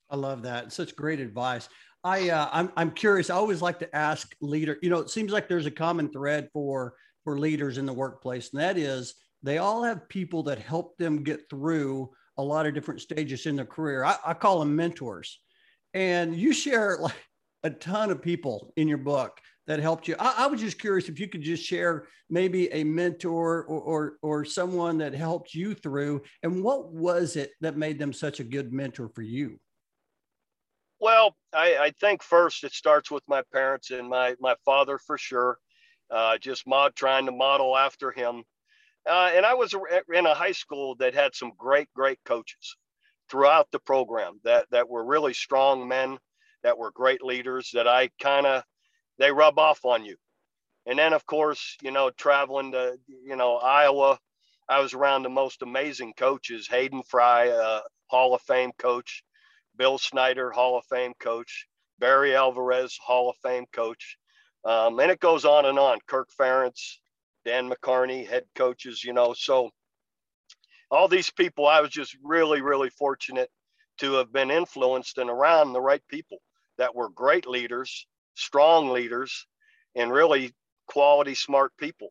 I 0.10 0.16
love 0.16 0.44
that. 0.44 0.72
Such 0.72 0.96
great 0.96 1.20
advice. 1.20 1.68
I 2.04 2.30
uh, 2.30 2.50
I'm 2.52 2.72
I'm 2.78 2.92
curious. 2.92 3.30
I 3.30 3.36
always 3.36 3.62
like 3.62 3.80
to 3.80 3.96
ask 3.96 4.34
leader. 4.42 4.78
You 4.82 4.90
know, 4.90 5.00
it 5.00 5.10
seems 5.10 5.32
like 5.32 5.50
there's 5.50 5.66
a 5.66 5.72
common 5.72 6.12
thread 6.12 6.50
for 6.54 6.94
for 7.24 7.40
leaders 7.40 7.78
in 7.78 7.86
the 7.86 7.94
workplace, 7.94 8.52
and 8.54 8.62
that 8.62 8.78
is 8.78 9.16
they 9.44 9.58
all 9.58 9.84
have 9.84 10.08
people 10.08 10.44
that 10.44 10.60
help 10.60 10.98
them 10.98 11.24
get 11.24 11.50
through 11.50 12.12
a 12.38 12.44
lot 12.44 12.66
of 12.66 12.74
different 12.74 13.02
stages 13.02 13.46
in 13.46 13.56
their 13.56 13.66
career. 13.66 14.04
I, 14.04 14.18
I 14.26 14.34
call 14.34 14.60
them 14.60 14.76
mentors, 14.76 15.40
and 15.94 16.36
you 16.36 16.54
share 16.54 16.98
like 17.02 17.16
a 17.64 17.70
ton 17.70 18.12
of 18.12 18.22
people 18.22 18.74
in 18.78 18.88
your 18.88 18.98
book 18.98 19.40
that 19.68 19.80
helped 19.80 20.08
you. 20.08 20.15
I, 20.20 20.46
I, 20.46 20.48
was 20.48 20.62
just 20.62 20.80
curious 20.80 21.08
if 21.08 21.20
you 21.20 21.27
could 21.27 21.41
just 21.41 21.63
share 21.63 22.08
maybe 22.30 22.72
a 22.74 22.84
mentor 22.84 23.63
or, 23.63 23.82
or, 23.82 24.13
or 24.22 24.46
someone 24.46 24.98
that 25.00 25.13
helped 25.13 25.53
you 25.53 25.74
through, 25.75 26.24
and 26.44 26.63
what 26.63 26.91
was 26.91 27.36
it 27.36 27.51
that 27.62 27.77
made 27.77 28.00
them 28.00 28.13
such 28.13 28.39
a 28.39 28.44
good 28.44 28.74
mentor 28.74 29.10
for 29.10 29.22
you? 29.22 29.60
Well, 31.00 31.36
I, 31.51 31.77
I 31.77 31.91
think 32.00 32.22
first 32.22 32.63
it 32.63 32.74
starts 32.74 33.10
with 33.10 33.24
my 33.27 33.41
parents 33.51 33.89
and 33.91 34.08
my 34.08 34.36
my 34.39 34.56
father 34.65 35.00
for 35.00 35.18
sure. 35.18 35.58
Uh, 36.10 36.38
just 36.38 36.68
mod 36.68 36.96
trying 36.96 37.25
to 37.25 37.32
model 37.32 37.77
after 37.77 38.12
him. 38.12 38.44
Uh, 39.10 39.32
and 39.34 39.46
I 39.46 39.53
was 39.53 39.74
in 40.13 40.25
a 40.25 40.34
high 40.34 40.51
school 40.51 40.96
that 40.96 41.15
had 41.15 41.34
some 41.34 41.53
great, 41.58 41.88
great 41.96 42.20
coaches 42.25 42.77
throughout 43.30 43.68
the 43.72 43.80
program 43.80 44.39
that 44.44 44.68
that 44.72 44.89
were 44.89 45.06
really 45.06 45.34
strong 45.34 45.88
men, 45.88 46.20
that 46.63 46.77
were 46.77 46.91
great 46.91 47.24
leaders 47.24 47.72
that 47.74 47.88
I 47.88 48.10
kind 48.20 48.46
of 48.46 48.63
they 49.18 49.32
rub 49.32 49.60
off 49.60 49.86
on 49.86 50.06
you. 50.06 50.15
And 50.86 50.98
then, 50.98 51.13
of 51.13 51.25
course, 51.25 51.77
you 51.82 51.91
know, 51.91 52.10
traveling 52.10 52.72
to, 52.72 52.98
you 53.08 53.36
know, 53.36 53.58
Iowa, 53.58 54.18
I 54.68 54.80
was 54.80 54.94
around 54.94 55.24
the 55.24 55.30
most 55.30 55.62
amazing 55.62 56.13
coaches 56.18 56.68
Hayden 56.68 57.03
Fry, 57.03 57.50
uh, 57.50 57.82
Hall 58.08 58.34
of 58.34 58.41
Fame 58.41 58.72
coach, 58.77 59.24
Bill 59.77 59.98
Snyder, 59.98 60.51
Hall 60.51 60.77
of 60.77 60.86
Fame 60.86 61.13
coach, 61.20 61.68
Barry 62.00 62.36
Alvarez, 62.36 62.98
Hall 63.03 63.30
of 63.30 63.36
Fame 63.44 63.65
coach. 63.72 64.18
Um, 64.65 65.00
and 65.00 65.12
it 65.12 65.20
goes 65.20 65.46
on 65.46 65.65
and 65.65 65.77
on. 65.77 66.00
Kirk 66.08 66.30
Ferentz, 66.39 66.98
Dan 67.46 67.70
McCarney, 67.70 68.27
head 68.27 68.46
coaches, 68.56 69.03
you 69.03 69.13
know. 69.13 69.34
So 69.38 69.70
all 70.89 71.08
these 71.08 71.30
people, 71.30 71.68
I 71.68 71.82
was 71.82 71.91
just 71.91 72.18
really, 72.24 72.62
really 72.62 72.89
fortunate 72.89 73.50
to 74.00 74.13
have 74.13 74.34
been 74.34 74.51
influenced 74.51 75.18
and 75.20 75.30
around 75.30 75.74
the 75.74 75.82
right 75.82 76.01
people 76.10 76.39
that 76.77 76.96
were 76.96 77.10
great 77.10 77.48
leaders 77.48 78.08
strong 78.36 78.90
leaders, 78.90 79.46
and 79.96 80.12
really 80.12 80.54
quality, 80.88 81.36
smart 81.36 81.72
people. 81.78 82.10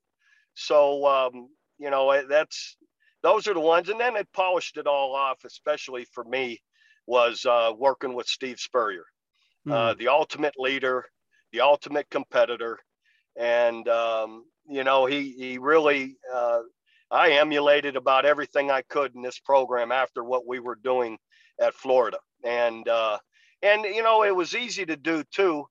So, 0.55 1.07
um, 1.07 1.49
you 1.79 1.91
know, 1.91 2.23
that's 2.29 2.77
those 3.23 3.47
are 3.47 3.55
the 3.55 3.61
ones. 3.61 3.89
And 3.89 4.00
then 4.00 4.17
it 4.17 4.29
polished 4.33 4.77
it 4.77 4.87
all 4.87 5.15
off, 5.15 5.39
especially 5.45 6.07
for 6.12 6.25
me, 6.25 6.61
was 7.07 7.45
uh, 7.45 7.73
working 7.77 8.15
with 8.15 8.27
Steve 8.27 8.59
Spurrier, 8.59 9.05
mm. 9.67 9.73
uh, 9.73 9.95
the 9.95 10.09
ultimate 10.09 10.55
leader, 10.59 11.05
the 11.53 11.61
ultimate 11.61 12.09
competitor, 12.11 12.79
and 13.37 13.89
um, 13.89 14.45
you 14.69 14.85
know 14.85 15.07
he 15.07 15.33
he 15.33 15.59
really 15.59 16.17
uh, 16.33 16.61
I 17.11 17.33
emulated 17.33 17.97
about 17.97 18.25
everything 18.25 18.71
I 18.71 18.83
could 18.83 19.15
in 19.15 19.23
this 19.23 19.41
program 19.41 19.91
after 19.91 20.23
what 20.23 20.47
we 20.47 20.61
were 20.61 20.77
doing 20.77 21.19
at 21.61 21.75
Florida, 21.75 22.19
and 22.45 22.87
uh, 22.89 23.19
and 23.62 23.85
you 23.85 24.03
know 24.03 24.23
it 24.23 24.35
was 24.35 24.55
easy 24.55 24.87
to 24.87 24.97
do 24.97 25.25
too. 25.35 25.67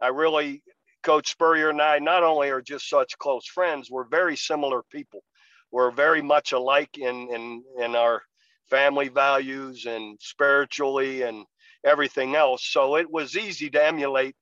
I 0.00 0.08
really 0.08 0.62
Coach 1.02 1.30
Spurrier 1.30 1.70
and 1.70 1.80
I 1.80 2.00
not 2.00 2.24
only 2.24 2.50
are 2.50 2.60
just 2.60 2.88
such 2.88 3.16
close 3.18 3.46
friends, 3.46 3.90
we're 3.90 4.08
very 4.08 4.36
similar 4.36 4.82
people. 4.90 5.22
We're 5.70 5.92
very 5.92 6.20
much 6.20 6.52
alike 6.52 6.98
in 6.98 7.28
in 7.32 7.64
in 7.78 7.96
our 7.96 8.22
family 8.68 9.08
values 9.08 9.86
and 9.86 10.18
spiritually 10.20 11.22
and 11.22 11.46
everything 11.84 12.34
else. 12.34 12.64
So 12.66 12.96
it 12.96 13.08
was 13.08 13.36
easy 13.36 13.70
to 13.70 13.84
emulate, 13.84 14.34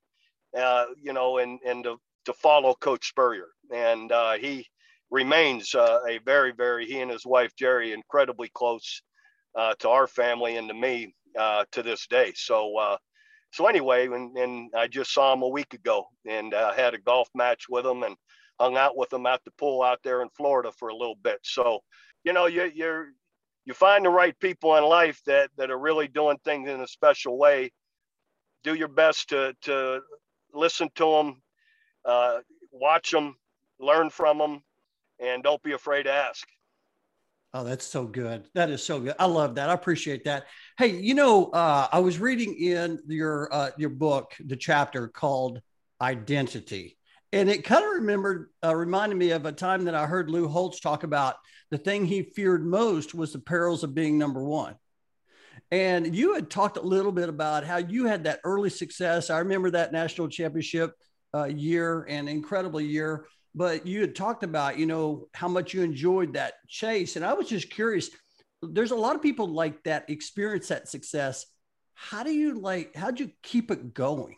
uh, 0.56 0.86
you 1.00 1.12
know, 1.12 1.38
and 1.38 1.60
and 1.66 1.84
to, 1.84 1.96
to 2.24 2.32
follow 2.32 2.74
Coach 2.74 3.08
Spurrier. 3.08 3.48
And 3.70 4.10
uh, 4.10 4.32
he 4.34 4.66
remains 5.10 5.74
uh, 5.74 6.00
a 6.08 6.18
very, 6.24 6.52
very 6.52 6.86
he 6.86 7.00
and 7.00 7.10
his 7.10 7.26
wife 7.26 7.52
Jerri 7.60 7.92
incredibly 7.92 8.48
close 8.54 9.02
uh, 9.54 9.74
to 9.80 9.90
our 9.90 10.06
family 10.06 10.56
and 10.56 10.68
to 10.68 10.74
me 10.74 11.14
uh, 11.38 11.64
to 11.72 11.82
this 11.82 12.06
day. 12.06 12.32
So. 12.34 12.96
Uh, 13.54 13.62
so 13.62 13.66
anyway, 13.66 14.06
and, 14.06 14.36
and 14.36 14.70
I 14.76 14.88
just 14.88 15.12
saw 15.12 15.32
him 15.32 15.42
a 15.42 15.48
week 15.48 15.74
ago 15.74 16.06
and 16.26 16.54
I 16.54 16.74
had 16.74 16.94
a 16.94 16.98
golf 16.98 17.28
match 17.34 17.66
with 17.68 17.86
him 17.86 18.02
and 18.02 18.16
hung 18.60 18.76
out 18.76 18.96
with 18.96 19.12
him 19.12 19.26
at 19.26 19.42
the 19.44 19.50
pool 19.52 19.82
out 19.82 20.00
there 20.04 20.22
in 20.22 20.28
Florida 20.30 20.72
for 20.72 20.88
a 20.88 20.96
little 20.96 21.16
bit. 21.22 21.38
So, 21.42 21.80
you 22.24 22.32
know, 22.32 22.46
you, 22.46 22.70
you're 22.74 23.08
you 23.64 23.74
find 23.74 24.04
the 24.04 24.10
right 24.10 24.38
people 24.40 24.76
in 24.76 24.84
life 24.84 25.20
that 25.26 25.50
that 25.56 25.70
are 25.70 25.78
really 25.78 26.08
doing 26.08 26.38
things 26.44 26.68
in 26.68 26.80
a 26.80 26.86
special 26.86 27.38
way 27.38 27.72
do 28.62 28.74
your 28.74 28.88
best 28.88 29.30
to 29.30 29.54
to 29.62 30.00
listen 30.52 30.88
to 30.94 31.04
them 31.04 31.42
uh, 32.04 32.40
watch 32.72 33.10
them 33.10 33.36
learn 33.80 34.10
from 34.10 34.38
them 34.38 34.62
and 35.18 35.42
don't 35.42 35.62
be 35.62 35.72
afraid 35.72 36.04
to 36.04 36.12
ask 36.12 36.46
oh 37.54 37.64
that's 37.64 37.86
so 37.86 38.04
good 38.04 38.46
that 38.54 38.68
is 38.68 38.82
so 38.82 39.00
good 39.00 39.14
i 39.18 39.24
love 39.24 39.54
that 39.54 39.70
i 39.70 39.72
appreciate 39.72 40.24
that 40.24 40.44
hey 40.76 40.88
you 40.88 41.14
know 41.14 41.46
uh, 41.46 41.88
i 41.92 41.98
was 41.98 42.18
reading 42.18 42.54
in 42.54 42.98
your 43.06 43.48
uh, 43.52 43.70
your 43.78 43.90
book 43.90 44.34
the 44.44 44.56
chapter 44.56 45.08
called 45.08 45.60
identity 46.00 46.98
and 47.32 47.48
it 47.48 47.64
kind 47.64 47.84
of 47.84 47.92
remembered 47.92 48.50
uh, 48.62 48.74
reminded 48.74 49.16
me 49.16 49.30
of 49.30 49.46
a 49.46 49.52
time 49.52 49.84
that 49.84 49.94
i 49.94 50.04
heard 50.04 50.28
lou 50.28 50.48
holtz 50.48 50.80
talk 50.80 51.04
about 51.04 51.36
the 51.74 51.78
thing 51.78 52.06
he 52.06 52.22
feared 52.22 52.64
most 52.64 53.14
was 53.14 53.32
the 53.32 53.40
perils 53.40 53.82
of 53.82 53.96
being 53.96 54.16
number 54.16 54.44
one. 54.44 54.76
And 55.72 56.14
you 56.14 56.34
had 56.34 56.48
talked 56.48 56.76
a 56.76 56.82
little 56.82 57.10
bit 57.10 57.28
about 57.28 57.64
how 57.64 57.78
you 57.78 58.06
had 58.06 58.24
that 58.24 58.38
early 58.44 58.70
success. 58.70 59.28
I 59.28 59.40
remember 59.40 59.72
that 59.72 59.90
national 59.90 60.28
championship 60.28 60.92
uh, 61.34 61.46
year 61.46 62.06
and 62.08 62.28
incredible 62.28 62.80
year. 62.80 63.26
But 63.54 63.86
you 63.86 64.00
had 64.00 64.16
talked 64.16 64.42
about, 64.42 64.78
you 64.78 64.86
know, 64.86 65.28
how 65.32 65.48
much 65.48 65.74
you 65.74 65.82
enjoyed 65.82 66.34
that 66.34 66.54
chase. 66.68 67.16
And 67.16 67.24
I 67.24 67.34
was 67.34 67.48
just 67.48 67.70
curious. 67.70 68.10
There's 68.62 68.90
a 68.90 68.96
lot 68.96 69.14
of 69.14 69.22
people 69.22 69.46
like 69.46 69.82
that 69.84 70.10
experience 70.10 70.68
that 70.68 70.88
success. 70.88 71.46
How 71.94 72.24
do 72.24 72.32
you 72.32 72.58
like? 72.58 72.96
How'd 72.96 73.20
you 73.20 73.30
keep 73.42 73.70
it 73.70 73.94
going? 73.94 74.36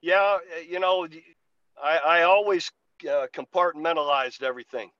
Yeah, 0.00 0.38
you 0.68 0.80
know, 0.80 1.06
I, 1.82 1.98
I 1.98 2.22
always 2.22 2.70
uh, 3.08 3.26
compartmentalized 3.34 4.42
everything 4.42 4.90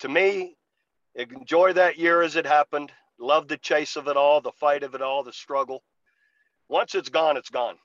to 0.00 0.08
me, 0.08 0.56
enjoy 1.14 1.72
that 1.72 1.98
year 1.98 2.22
as 2.22 2.36
it 2.36 2.46
happened. 2.46 2.92
Love 3.18 3.48
the 3.48 3.56
chase 3.56 3.96
of 3.96 4.08
it 4.08 4.16
all, 4.16 4.40
the 4.40 4.52
fight 4.52 4.82
of 4.82 4.94
it 4.94 5.02
all, 5.02 5.22
the 5.22 5.32
struggle. 5.32 5.82
Once 6.68 6.94
it's 6.94 7.08
gone, 7.08 7.36
it's 7.36 7.50
gone. 7.50 7.76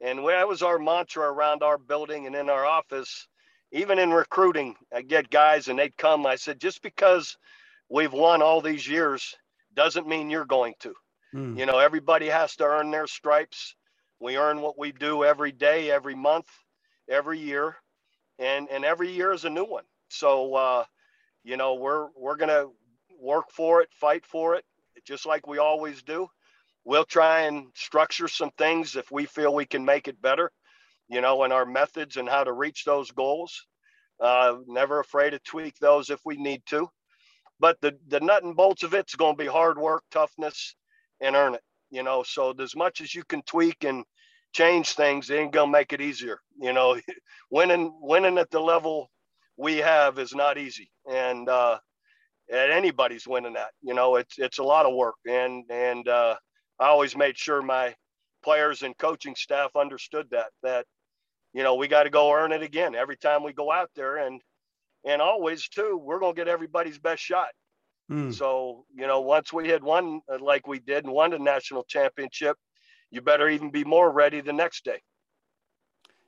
And 0.00 0.18
that 0.18 0.48
was 0.48 0.62
our 0.62 0.78
mantra 0.78 1.30
around 1.30 1.62
our 1.62 1.78
building 1.78 2.26
and 2.26 2.34
in 2.34 2.50
our 2.50 2.66
office. 2.66 3.28
Even 3.76 3.98
in 3.98 4.10
recruiting, 4.10 4.74
I 4.90 5.02
get 5.02 5.28
guys 5.28 5.68
and 5.68 5.78
they'd 5.78 5.96
come. 5.98 6.24
I 6.24 6.36
said, 6.36 6.58
just 6.58 6.80
because 6.80 7.36
we've 7.90 8.12
won 8.12 8.40
all 8.40 8.62
these 8.62 8.88
years 8.88 9.36
doesn't 9.74 10.08
mean 10.08 10.30
you're 10.30 10.46
going 10.46 10.72
to. 10.80 10.94
Mm. 11.34 11.58
You 11.58 11.66
know, 11.66 11.78
everybody 11.78 12.26
has 12.28 12.56
to 12.56 12.64
earn 12.64 12.90
their 12.90 13.06
stripes. 13.06 13.74
We 14.18 14.38
earn 14.38 14.62
what 14.62 14.78
we 14.78 14.92
do 14.92 15.24
every 15.24 15.52
day, 15.52 15.90
every 15.90 16.14
month, 16.14 16.48
every 17.06 17.38
year, 17.38 17.76
and 18.38 18.66
and 18.70 18.82
every 18.82 19.10
year 19.12 19.32
is 19.32 19.44
a 19.44 19.50
new 19.50 19.64
one. 19.64 19.84
So 20.08 20.54
uh, 20.54 20.84
you 21.44 21.58
know, 21.58 21.74
we're 21.74 22.08
we're 22.16 22.36
gonna 22.36 22.68
work 23.20 23.50
for 23.50 23.82
it, 23.82 23.90
fight 23.92 24.24
for 24.24 24.54
it, 24.54 24.64
just 25.04 25.26
like 25.26 25.46
we 25.46 25.58
always 25.58 26.02
do. 26.02 26.28
We'll 26.84 27.04
try 27.04 27.42
and 27.42 27.66
structure 27.74 28.28
some 28.28 28.52
things 28.56 28.96
if 28.96 29.10
we 29.10 29.26
feel 29.26 29.52
we 29.52 29.66
can 29.66 29.84
make 29.84 30.08
it 30.08 30.22
better, 30.22 30.50
you 31.08 31.20
know, 31.20 31.42
and 31.44 31.52
our 31.52 31.66
methods 31.66 32.16
and 32.16 32.28
how 32.28 32.44
to 32.44 32.52
reach 32.52 32.84
those 32.84 33.10
goals. 33.10 33.66
Uh, 34.20 34.56
never 34.66 35.00
afraid 35.00 35.30
to 35.30 35.38
tweak 35.40 35.74
those 35.80 36.10
if 36.10 36.20
we 36.24 36.36
need 36.36 36.62
to. 36.66 36.88
But 37.60 37.80
the 37.80 37.96
the 38.08 38.20
nut 38.20 38.44
and 38.44 38.56
bolts 38.56 38.82
of 38.82 38.94
it's 38.94 39.14
going 39.14 39.36
to 39.36 39.42
be 39.42 39.48
hard 39.48 39.78
work, 39.78 40.02
toughness, 40.10 40.74
and 41.20 41.36
earn 41.36 41.54
it. 41.54 41.62
You 41.90 42.02
know, 42.02 42.22
so 42.22 42.52
as 42.60 42.76
much 42.76 43.00
as 43.00 43.14
you 43.14 43.24
can 43.24 43.42
tweak 43.42 43.84
and 43.84 44.04
change 44.52 44.92
things, 44.92 45.30
it 45.30 45.36
ain't 45.36 45.52
gonna 45.52 45.70
make 45.70 45.92
it 45.92 46.00
easier. 46.00 46.40
You 46.60 46.72
know, 46.72 46.98
winning 47.50 47.92
winning 48.00 48.38
at 48.38 48.50
the 48.50 48.60
level 48.60 49.10
we 49.56 49.76
have 49.78 50.18
is 50.18 50.34
not 50.34 50.58
easy, 50.58 50.90
and 51.10 51.48
uh, 51.48 51.78
and 52.50 52.72
anybody's 52.72 53.26
winning 53.26 53.54
that. 53.54 53.70
You 53.82 53.94
know, 53.94 54.16
it's 54.16 54.38
it's 54.38 54.58
a 54.58 54.64
lot 54.64 54.86
of 54.86 54.94
work, 54.94 55.16
and 55.26 55.64
and 55.70 56.06
uh, 56.08 56.36
I 56.80 56.86
always 56.86 57.16
made 57.16 57.38
sure 57.38 57.62
my 57.62 57.94
players 58.44 58.82
and 58.82 58.96
coaching 58.98 59.34
staff 59.34 59.70
understood 59.76 60.28
that 60.30 60.50
that 60.62 60.86
you 61.56 61.62
know 61.62 61.74
we 61.74 61.88
got 61.88 62.02
to 62.02 62.10
go 62.10 62.30
earn 62.30 62.52
it 62.52 62.62
again 62.62 62.94
every 62.94 63.16
time 63.16 63.42
we 63.42 63.54
go 63.54 63.72
out 63.72 63.90
there, 63.96 64.18
and 64.18 64.42
and 65.06 65.22
always 65.22 65.68
too 65.68 65.98
we're 66.00 66.20
gonna 66.20 66.34
get 66.34 66.48
everybody's 66.48 66.98
best 66.98 67.22
shot. 67.22 67.48
Mm. 68.12 68.34
So 68.34 68.84
you 68.94 69.06
know, 69.06 69.22
once 69.22 69.54
we 69.54 69.70
had 69.70 69.82
won 69.82 70.20
uh, 70.30 70.36
like 70.38 70.66
we 70.66 70.80
did 70.80 71.04
and 71.04 71.14
won 71.14 71.30
the 71.30 71.38
national 71.38 71.84
championship, 71.84 72.58
you 73.10 73.22
better 73.22 73.48
even 73.48 73.70
be 73.70 73.84
more 73.84 74.12
ready 74.12 74.42
the 74.42 74.52
next 74.52 74.84
day. 74.84 75.00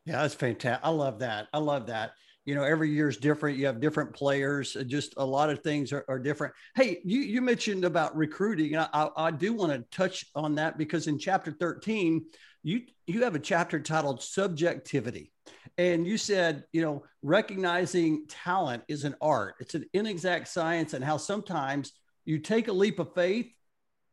Yeah, 0.07 0.23
that's 0.23 0.33
fantastic. 0.33 0.83
I 0.83 0.89
love 0.89 1.19
that. 1.19 1.49
I 1.53 1.59
love 1.59 1.89
that 1.89 2.13
you 2.49 2.55
know 2.55 2.63
every 2.63 2.89
year 2.89 3.11
is 3.11 3.19
different 3.19 3.59
you 3.59 3.67
have 3.67 3.79
different 3.79 4.15
players 4.15 4.75
uh, 4.75 4.83
just 4.83 5.13
a 5.19 5.25
lot 5.25 5.51
of 5.51 5.63
things 5.63 5.93
are, 5.93 6.07
are 6.09 6.19
different 6.19 6.55
hey 6.75 6.99
you, 7.05 7.21
you 7.21 7.43
mentioned 7.43 7.85
about 7.85 8.17
recruiting 8.17 8.75
I, 8.75 8.89
I, 8.95 9.09
I 9.17 9.31
do 9.31 9.53
want 9.53 9.71
to 9.73 9.85
touch 9.95 10.25
on 10.35 10.55
that 10.55 10.79
because 10.79 11.09
in 11.09 11.19
chapter 11.19 11.53
13 11.53 12.25
you 12.63 12.83
you 13.07 13.23
have 13.23 13.35
a 13.35 13.41
chapter 13.41 13.81
titled 13.81 14.23
subjectivity 14.23 15.33
and 15.77 16.07
you 16.07 16.19
said 16.19 16.65
you 16.73 16.83
know 16.83 17.05
recognizing 17.23 18.27
talent 18.29 18.83
is 18.89 19.05
an 19.05 19.15
art 19.21 19.55
it's 19.61 19.75
an 19.75 19.85
inexact 19.93 20.49
science 20.49 20.95
and 20.95 21.05
how 21.05 21.17
sometimes 21.17 21.93
you 22.25 22.39
take 22.39 22.69
a 22.69 22.73
leap 22.73 22.99
of 22.99 23.15
faith 23.15 23.51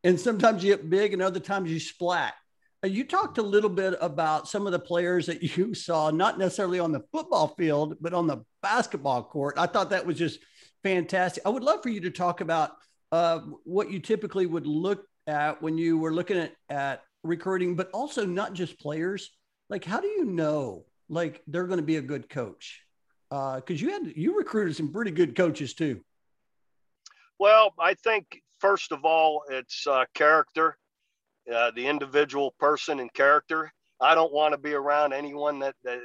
and 0.04 0.18
sometimes 0.18 0.62
you 0.62 0.74
get 0.74 0.88
big 0.88 1.12
and 1.12 1.22
other 1.22 1.40
times 1.40 1.70
you 1.70 1.80
splat 1.80 2.34
you 2.84 3.04
talked 3.04 3.38
a 3.38 3.42
little 3.42 3.70
bit 3.70 3.94
about 4.00 4.48
some 4.48 4.66
of 4.66 4.72
the 4.72 4.78
players 4.78 5.26
that 5.26 5.42
you 5.56 5.74
saw, 5.74 6.10
not 6.10 6.38
necessarily 6.38 6.78
on 6.78 6.92
the 6.92 7.04
football 7.12 7.48
field, 7.48 7.96
but 8.00 8.14
on 8.14 8.26
the 8.26 8.44
basketball 8.62 9.22
court. 9.22 9.58
I 9.58 9.66
thought 9.66 9.90
that 9.90 10.06
was 10.06 10.18
just 10.18 10.40
fantastic. 10.82 11.44
I 11.46 11.50
would 11.50 11.62
love 11.62 11.82
for 11.82 11.88
you 11.88 12.00
to 12.02 12.10
talk 12.10 12.40
about 12.40 12.72
uh, 13.12 13.40
what 13.64 13.90
you 13.90 14.00
typically 14.00 14.46
would 14.46 14.66
look 14.66 15.04
at 15.26 15.62
when 15.62 15.78
you 15.78 15.98
were 15.98 16.12
looking 16.12 16.38
at, 16.38 16.52
at 16.68 17.02
recruiting, 17.26 17.76
but 17.76 17.90
also 17.92 18.24
not 18.26 18.52
just 18.52 18.78
players. 18.78 19.30
Like, 19.68 19.84
how 19.84 20.00
do 20.00 20.08
you 20.08 20.24
know 20.24 20.84
like 21.08 21.42
they're 21.46 21.66
going 21.66 21.78
to 21.80 21.86
be 21.86 21.96
a 21.96 22.02
good 22.02 22.28
coach? 22.28 22.82
Because 23.28 23.62
uh, 23.70 23.74
you 23.74 23.90
had 23.90 24.12
you 24.16 24.38
recruited 24.38 24.76
some 24.76 24.92
pretty 24.92 25.10
good 25.10 25.34
coaches 25.36 25.74
too. 25.74 26.00
Well, 27.38 27.74
I 27.78 27.94
think 27.94 28.40
first 28.60 28.92
of 28.92 29.04
all, 29.04 29.42
it's 29.50 29.86
uh, 29.86 30.04
character 30.14 30.76
uh, 31.52 31.70
the 31.74 31.86
individual 31.86 32.54
person 32.58 33.00
and 33.00 33.12
character. 33.12 33.72
I 34.00 34.14
don't 34.14 34.32
want 34.32 34.52
to 34.52 34.58
be 34.58 34.74
around 34.74 35.12
anyone 35.12 35.60
that, 35.60 35.74
that 35.84 36.00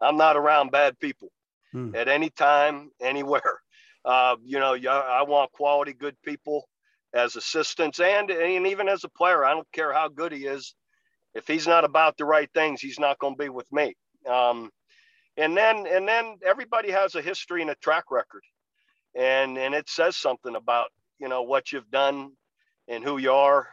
I'm 0.00 0.16
not 0.16 0.36
around 0.36 0.70
bad 0.70 0.98
people 0.98 1.30
hmm. 1.72 1.94
at 1.94 2.08
any 2.08 2.30
time, 2.30 2.90
anywhere. 3.00 3.42
Uh, 4.04 4.36
you 4.42 4.58
know, 4.58 4.74
I 4.74 5.22
want 5.24 5.52
quality, 5.52 5.92
good 5.92 6.16
people 6.22 6.66
as 7.14 7.36
assistants 7.36 8.00
and, 8.00 8.30
and 8.30 8.66
even 8.66 8.88
as 8.88 9.04
a 9.04 9.08
player. 9.08 9.44
I 9.44 9.52
don't 9.52 9.70
care 9.72 9.92
how 9.92 10.08
good 10.08 10.32
he 10.32 10.46
is. 10.46 10.74
If 11.34 11.46
he's 11.46 11.66
not 11.66 11.84
about 11.84 12.16
the 12.16 12.24
right 12.24 12.50
things, 12.54 12.80
he's 12.80 12.98
not 12.98 13.18
going 13.18 13.34
to 13.36 13.42
be 13.42 13.48
with 13.48 13.70
me. 13.72 13.94
Um, 14.28 14.70
and 15.36 15.56
then, 15.56 15.86
and 15.86 16.06
then 16.06 16.36
everybody 16.44 16.90
has 16.90 17.14
a 17.14 17.22
history 17.22 17.62
and 17.62 17.70
a 17.70 17.76
track 17.76 18.04
record, 18.10 18.42
and 19.14 19.56
and 19.56 19.72
it 19.74 19.88
says 19.88 20.16
something 20.16 20.56
about 20.56 20.88
you 21.20 21.28
know 21.28 21.42
what 21.42 21.70
you've 21.70 21.90
done 21.90 22.32
and 22.88 23.04
who 23.04 23.18
you 23.18 23.32
are 23.32 23.68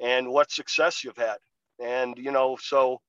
and 0.00 0.28
what 0.28 0.50
success 0.50 1.04
you've 1.04 1.16
had. 1.16 1.36
And 1.78 2.16
you 2.16 2.30
know, 2.30 2.56
so 2.60 3.00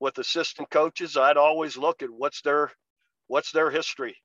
with 0.00 0.16
assistant 0.18 0.70
coaches, 0.70 1.16
I'd 1.18 1.36
always 1.36 1.76
look 1.76 2.02
at 2.02 2.10
what's 2.10 2.40
their 2.40 2.72
what's 3.26 3.52
their 3.52 3.70
history, 3.70 4.16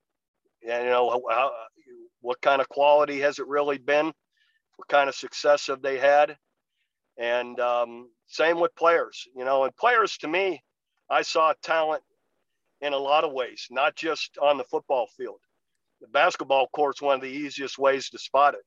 and 0.68 0.86
you 0.86 0.90
know, 0.90 1.22
how, 1.30 1.52
what 2.22 2.42
kind 2.42 2.62
of 2.62 2.70
quality 2.70 3.20
has 3.20 3.40
it 3.40 3.48
really 3.48 3.78
been, 3.78 4.14
what 4.78 4.88
kind 4.88 5.10
of 5.10 5.16
success 5.16 5.68
have 5.68 5.82
they 5.82 5.98
had, 5.98 6.38
and 7.18 7.60
um, 7.60 8.10
same 8.28 8.60
with 8.60 8.76
players. 8.76 9.28
You 9.36 9.46
know, 9.46 9.64
and 9.64 9.76
players 9.76 10.18
to 10.20 10.28
me, 10.28 10.64
I 11.10 11.22
saw 11.22 11.54
talent 11.64 12.04
in 12.82 12.94
a 12.94 12.98
lot 12.98 13.24
of 13.24 13.34
ways, 13.34 13.68
not 13.72 13.96
just 13.96 14.38
on 14.42 14.58
the 14.58 14.64
football 14.64 15.08
field. 15.18 15.40
The 16.02 16.08
basketball 16.08 16.68
court's 16.74 17.02
one 17.02 17.16
of 17.16 17.22
the 17.22 17.28
easiest 17.28 17.80
ways 17.80 18.10
to 18.10 18.20
spot 18.20 18.54
it. 18.54 18.64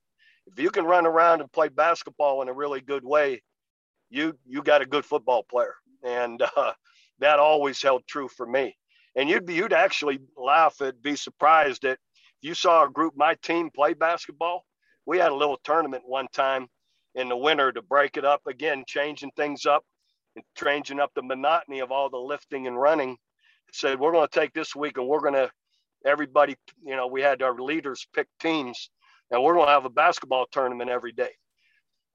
If 0.47 0.59
you 0.59 0.71
can 0.71 0.85
run 0.85 1.07
around 1.07 1.41
and 1.41 1.53
play 1.53 1.69
basketball 1.69 2.43
in 2.43 2.49
a 2.49 2.53
really 2.53 2.81
good 2.81 3.05
way, 3.05 3.43
you 4.11 4.37
you 4.47 4.63
got 4.63 4.83
a 4.83 4.87
good 4.87 5.05
football 5.05 5.43
player, 5.43 5.75
and 6.03 6.43
uh, 6.57 6.73
that 7.19 7.39
always 7.39 7.83
held 7.83 8.03
true 8.07 8.29
for 8.29 8.47
me. 8.47 8.77
And 9.15 9.29
you'd 9.29 9.47
be 9.47 9.55
you'd 9.55 9.73
actually 9.73 10.21
laugh 10.37 10.81
at, 10.81 11.03
be 11.03 11.17
surprised 11.17 11.83
that 11.83 11.99
you 12.41 12.55
saw 12.55 12.85
a 12.87 12.91
group 12.91 13.15
my 13.17 13.35
team 13.43 13.71
play 13.71 13.95
basketball. 13.95 14.65
We 15.09 15.17
had 15.17 15.33
a 15.33 15.35
little 15.35 15.59
tournament 15.65 16.03
one 16.07 16.27
time 16.35 16.69
in 17.15 17.31
the 17.31 17.37
winter 17.37 17.73
to 17.73 17.81
break 17.81 18.19
it 18.19 18.27
up 18.27 18.43
again, 18.47 18.85
changing 18.87 19.31
things 19.37 19.65
up 19.65 19.83
and 20.37 20.45
changing 20.55 21.01
up 21.01 21.13
the 21.15 21.23
monotony 21.23 21.79
of 21.79 21.91
all 21.91 22.11
the 22.11 22.19
lifting 22.19 22.67
and 22.67 22.79
running. 22.79 23.17
Said 23.73 23.99
we're 23.99 24.13
going 24.13 24.29
to 24.29 24.41
take 24.41 24.53
this 24.53 24.77
week 24.77 24.99
and 24.99 25.09
we're 25.09 25.23
going 25.23 25.33
to 25.33 25.51
everybody, 26.05 26.57
you 26.85 26.95
know, 26.95 27.07
we 27.07 27.23
had 27.23 27.41
our 27.41 27.59
leaders 27.59 28.07
pick 28.15 28.27
teams 28.39 28.91
and 29.31 29.43
we're 29.43 29.55
going 29.55 29.69
to 29.69 29.73
have 29.73 29.87
a 29.87 29.91
basketball 29.91 30.45
tournament 30.53 30.91
every 30.91 31.13
day. 31.13 31.31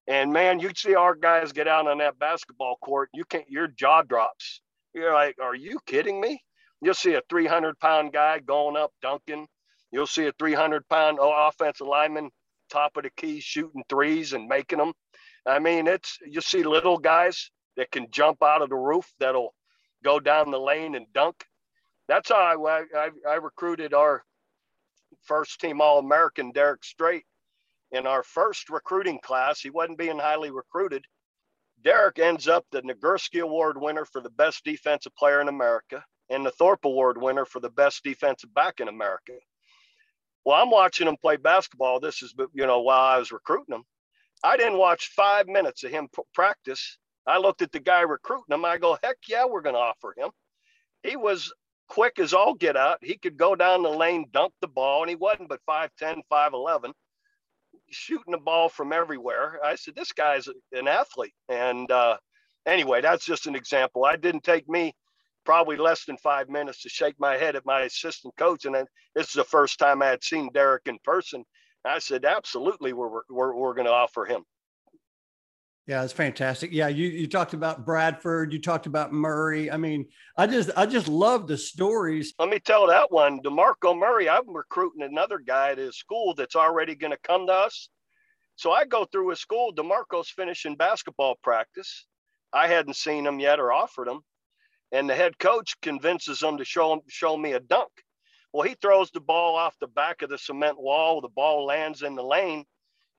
And 0.06 0.32
man, 0.32 0.60
you 0.60 0.70
see 0.76 0.94
our 0.94 1.16
guys 1.16 1.52
get 1.52 1.68
out 1.68 1.88
on 1.88 1.98
that 1.98 2.20
basketball 2.20 2.76
court, 2.76 3.10
you 3.12 3.26
can't, 3.26 3.50
your 3.50 3.70
jaw 3.70 4.04
drops. 4.04 4.62
You're 4.94 5.16
like, 5.16 5.38
are 5.42 5.56
you 5.56 5.80
kidding 5.88 6.22
me? 6.22 6.40
You'll 6.80 6.94
see 6.94 7.16
a 7.16 7.24
300 7.28 7.80
pound 7.80 8.14
guy 8.14 8.38
going 8.38 8.78
up 8.78 8.92
dunking. 9.02 9.48
You'll 9.92 10.06
see 10.06 10.28
a 10.28 10.32
300 10.34 10.88
pound 10.90 11.18
oh, 11.20 11.48
offensive 11.48 11.88
lineman 11.88 12.30
top 12.74 12.98
of 12.98 13.04
the 13.04 13.10
key 13.12 13.40
shooting 13.40 13.84
threes 13.88 14.34
and 14.34 14.48
making 14.48 14.80
them. 14.80 14.94
I 15.46 15.60
mean, 15.60 15.88
it's 15.88 16.18
you 16.26 16.42
see 16.42 16.64
little 16.64 16.98
guys 16.98 17.52
that 17.78 17.92
can 17.92 18.08
jump 18.12 18.42
out 18.44 18.62
of 18.62 18.70
the 18.70 18.76
roof 18.76 19.10
that'll 19.20 19.54
go 20.04 20.20
down 20.20 20.52
the 20.52 20.60
lane 20.60 20.96
and 20.96 21.06
dunk. 21.14 21.46
That's 22.08 22.30
how 22.30 22.66
I, 22.66 22.84
I, 22.96 23.10
I 23.30 23.36
recruited 23.36 23.94
our 23.94 24.24
first 25.22 25.62
team 25.62 25.80
All 25.82 26.00
American, 26.00 26.52
Derrick 26.52 26.84
Strait. 26.84 27.24
In 27.92 28.08
our 28.08 28.24
first 28.24 28.70
recruiting 28.70 29.20
class, 29.24 29.62
he 29.62 29.70
wasn't 29.70 30.00
being 30.00 30.18
highly 30.18 30.50
recruited. 30.50 31.06
Derek 31.84 32.18
ends 32.18 32.48
up 32.48 32.66
the 32.72 32.82
Nagurski 32.82 33.42
Award 33.42 33.80
winner 33.80 34.06
for 34.06 34.22
the 34.22 34.32
best 34.32 34.64
defensive 34.64 35.16
player 35.16 35.42
in 35.42 35.48
America 35.48 36.04
and 36.30 36.46
the 36.46 36.52
Thorpe 36.52 36.86
Award 36.86 37.22
winner 37.22 37.46
for 37.46 37.60
the 37.60 37.70
best 37.70 38.04
defensive 38.04 38.54
back 38.54 38.80
in 38.80 38.88
America. 38.88 39.34
Well, 40.46 40.62
I'm 40.62 40.70
watching 40.72 41.08
him 41.08 41.18
play 41.22 41.38
basketball. 41.38 42.00
This 42.00 42.22
is, 42.22 42.34
you 42.54 42.66
know, 42.66 42.82
while 42.82 43.02
I 43.02 43.18
was 43.18 43.32
recruiting 43.32 43.76
him. 43.76 43.84
I 44.44 44.58
didn't 44.58 44.78
watch 44.78 45.12
five 45.16 45.48
minutes 45.48 45.84
of 45.84 45.92
him 45.92 46.10
practice. 46.34 46.98
I 47.26 47.38
looked 47.38 47.62
at 47.62 47.72
the 47.72 47.80
guy 47.80 48.02
recruiting 48.02 48.54
him. 48.54 48.66
I 48.66 48.78
go, 48.78 48.98
heck 49.02 49.18
yeah, 49.28 49.46
we're 49.46 49.62
going 49.62 49.76
to 49.76 49.80
offer 49.80 50.14
him. 50.18 50.30
He 51.04 51.16
was 51.16 51.54
quick 51.88 52.20
as 52.20 52.34
all 52.34 52.54
get 52.54 52.76
out. 52.76 52.98
He 53.02 53.18
could 53.18 53.38
go 53.38 53.56
down 53.56 53.84
the 53.84 53.90
lane, 53.90 54.26
dunk 54.34 54.54
the 54.60 54.68
ball, 54.68 55.02
and 55.02 55.10
he 55.10 55.16
wasn't 55.16 55.50
but 55.50 55.62
5'10, 55.70 56.22
5'11, 56.32 56.92
shooting 57.92 58.32
the 58.32 58.38
ball 58.38 58.68
from 58.68 58.92
everywhere. 58.92 59.60
I 59.64 59.76
said, 59.76 59.96
this 59.96 60.12
guy's 60.12 60.48
an 60.74 60.88
athlete. 60.90 61.34
And 61.48 61.90
uh, 61.90 62.18
anyway, 62.66 63.00
that's 63.00 63.26
just 63.26 63.48
an 63.48 63.56
example. 63.56 64.04
I 64.04 64.18
didn't 64.18 64.44
take 64.44 64.68
me 64.68 64.94
probably 65.46 65.78
less 65.78 66.06
than 66.06 66.18
five 66.18 66.50
minutes 66.50 66.82
to 66.82 66.90
shake 66.90 67.16
my 67.20 67.38
head 67.38 67.56
at 67.56 67.66
my 67.66 67.82
assistant 67.82 68.36
coach. 68.38 68.66
And 68.66 68.76
then 68.76 68.86
this 69.16 69.28
is 69.28 69.34
the 69.34 69.44
first 69.44 69.80
time 69.80 70.02
I 70.02 70.08
had 70.08 70.24
seen 70.24 70.50
Derrick 70.54 70.84
in 70.86 70.98
person. 71.04 71.44
I 71.86 72.00
said, 72.00 72.26
absolutely, 72.26 72.94
we're, 72.94 73.22
we're, 73.30 73.56
we're 73.56 73.74
going 73.74 73.88
to 73.88 73.92
offer 73.92 74.26
him. 74.26 74.44
Yeah, 75.86 76.02
it's 76.02 76.14
fantastic. 76.14 76.72
Yeah, 76.72 76.88
you 76.88 77.10
you 77.10 77.28
talked 77.28 77.54
about 77.54 77.86
Bradford, 77.86 78.54
you 78.54 78.62
talked 78.62 78.86
about 78.86 79.12
Murray. 79.12 79.70
I 79.70 79.76
mean, 79.76 80.06
I 80.38 80.48
just 80.48 80.70
I 80.78 80.86
just 80.86 81.10
love 81.10 81.46
the 81.46 81.58
stories. 81.58 82.34
Let 82.40 82.48
me 82.48 82.60
tell 82.60 82.88
that 82.88 83.12
one. 83.12 83.42
DeMarco 83.42 83.98
Murray, 84.00 84.30
I'm 84.30 84.56
recruiting 84.56 85.04
another 85.04 85.40
guy 85.40 85.72
at 85.72 85.78
his 85.78 85.98
school 85.98 86.36
that's 86.36 86.56
already 86.56 86.96
going 86.96 87.12
to 87.12 87.20
come 87.28 87.48
to 87.48 87.54
us. 87.54 87.90
So 88.56 88.72
I 88.72 88.86
go 88.86 89.04
through 89.04 89.32
his 89.32 89.42
school. 89.42 89.74
DeMarco's 89.76 90.30
finishing 90.30 90.78
basketball 90.78 91.36
practice. 91.44 92.06
I 92.54 92.70
hadn't 92.70 92.96
seen 92.96 93.28
him 93.28 93.42
yet 93.42 93.60
or 93.60 93.74
offered 93.74 94.08
him 94.08 94.22
and 94.94 95.10
the 95.10 95.16
head 95.16 95.38
coach 95.40 95.76
convinces 95.82 96.40
them 96.40 96.58
to 96.58 96.64
show 96.64 96.94
him, 96.94 97.02
show 97.10 97.36
me 97.36 97.52
a 97.52 97.60
dunk. 97.60 97.92
Well, 98.54 98.66
he 98.66 98.76
throws 98.82 99.12
the 99.12 99.20
ball 99.20 99.58
off 99.58 99.76
the 99.82 99.88
back 99.88 100.22
of 100.22 100.30
the 100.30 100.38
cement 100.38 100.80
wall. 100.80 101.20
The 101.20 101.28
ball 101.28 101.66
lands 101.66 102.04
in 102.04 102.16
the 102.16 102.24
lane. 102.24 102.64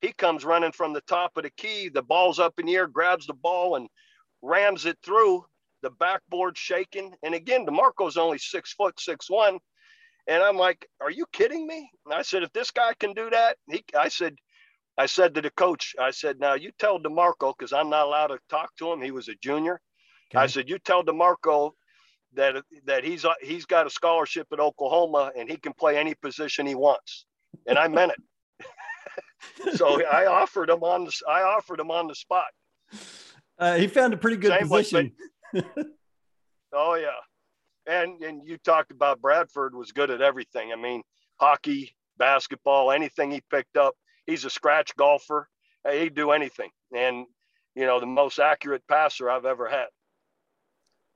He 0.00 0.12
comes 0.12 0.44
running 0.44 0.72
from 0.72 0.92
the 0.92 1.00
top 1.02 1.32
of 1.36 1.42
the 1.42 1.50
key. 1.50 1.88
The 1.88 2.02
ball's 2.02 2.38
up 2.38 2.54
in 2.58 2.66
the 2.66 2.76
air, 2.76 2.86
grabs 2.86 3.26
the 3.26 3.34
ball 3.34 3.76
and 3.76 3.88
rams 4.40 4.86
it 4.86 4.96
through. 5.04 5.44
The 5.82 5.90
backboard 5.90 6.56
shaking. 6.56 7.12
And 7.22 7.34
again, 7.34 7.66
DeMarco's 7.66 8.16
only 8.16 8.38
six 8.38 8.72
foot 8.72 8.98
six 8.98 9.28
one. 9.28 9.58
And 10.26 10.42
I'm 10.42 10.56
like, 10.56 10.86
are 11.02 11.10
you 11.10 11.26
kidding 11.32 11.66
me? 11.66 11.90
And 12.06 12.14
I 12.14 12.22
said, 12.22 12.42
if 12.42 12.52
this 12.52 12.70
guy 12.70 12.94
can 12.98 13.12
do 13.12 13.28
that, 13.30 13.58
he, 13.68 13.84
I 13.98 14.08
said, 14.08 14.36
I 14.96 15.06
said 15.06 15.34
to 15.34 15.42
the 15.42 15.50
coach, 15.50 15.94
I 16.00 16.12
said, 16.12 16.38
now 16.38 16.54
you 16.54 16.70
tell 16.78 16.98
DeMarco, 17.00 17.52
because 17.58 17.72
I'm 17.72 17.90
not 17.90 18.06
allowed 18.06 18.28
to 18.28 18.38
talk 18.48 18.70
to 18.78 18.92
him. 18.92 19.02
He 19.02 19.10
was 19.10 19.28
a 19.28 19.34
junior. 19.42 19.80
Okay. 20.34 20.42
I 20.42 20.46
said, 20.46 20.68
you 20.68 20.78
tell 20.78 21.04
DeMarco 21.04 21.72
that 22.34 22.56
that 22.86 23.04
he's 23.04 23.24
he's 23.40 23.66
got 23.66 23.86
a 23.86 23.90
scholarship 23.90 24.48
at 24.52 24.60
Oklahoma 24.60 25.30
and 25.36 25.48
he 25.48 25.56
can 25.56 25.72
play 25.72 25.96
any 25.96 26.14
position 26.14 26.66
he 26.66 26.74
wants, 26.74 27.26
and 27.66 27.78
I 27.78 27.88
meant 27.88 28.12
it. 28.12 29.76
so 29.76 30.04
I 30.04 30.26
offered 30.26 30.70
him 30.70 30.82
on 30.82 31.04
the 31.04 31.12
I 31.28 31.42
offered 31.42 31.80
him 31.80 31.90
on 31.90 32.08
the 32.08 32.14
spot. 32.14 32.46
Uh, 33.58 33.76
he 33.76 33.86
found 33.86 34.12
a 34.12 34.16
pretty 34.16 34.36
good 34.36 34.50
Same 34.58 34.68
position. 34.68 35.12
oh 36.72 36.94
yeah, 36.94 37.20
and 37.86 38.20
and 38.22 38.46
you 38.46 38.58
talked 38.58 38.90
about 38.90 39.20
Bradford 39.20 39.74
was 39.74 39.92
good 39.92 40.10
at 40.10 40.20
everything. 40.20 40.72
I 40.72 40.76
mean, 40.76 41.02
hockey, 41.36 41.94
basketball, 42.18 42.90
anything 42.90 43.30
he 43.30 43.42
picked 43.50 43.76
up. 43.76 43.94
He's 44.26 44.44
a 44.44 44.50
scratch 44.50 44.96
golfer. 44.96 45.48
He'd 45.88 46.14
do 46.14 46.30
anything, 46.32 46.70
and 46.96 47.26
you 47.76 47.86
know 47.86 48.00
the 48.00 48.06
most 48.06 48.38
accurate 48.40 48.82
passer 48.88 49.30
I've 49.30 49.44
ever 49.44 49.68
had. 49.68 49.86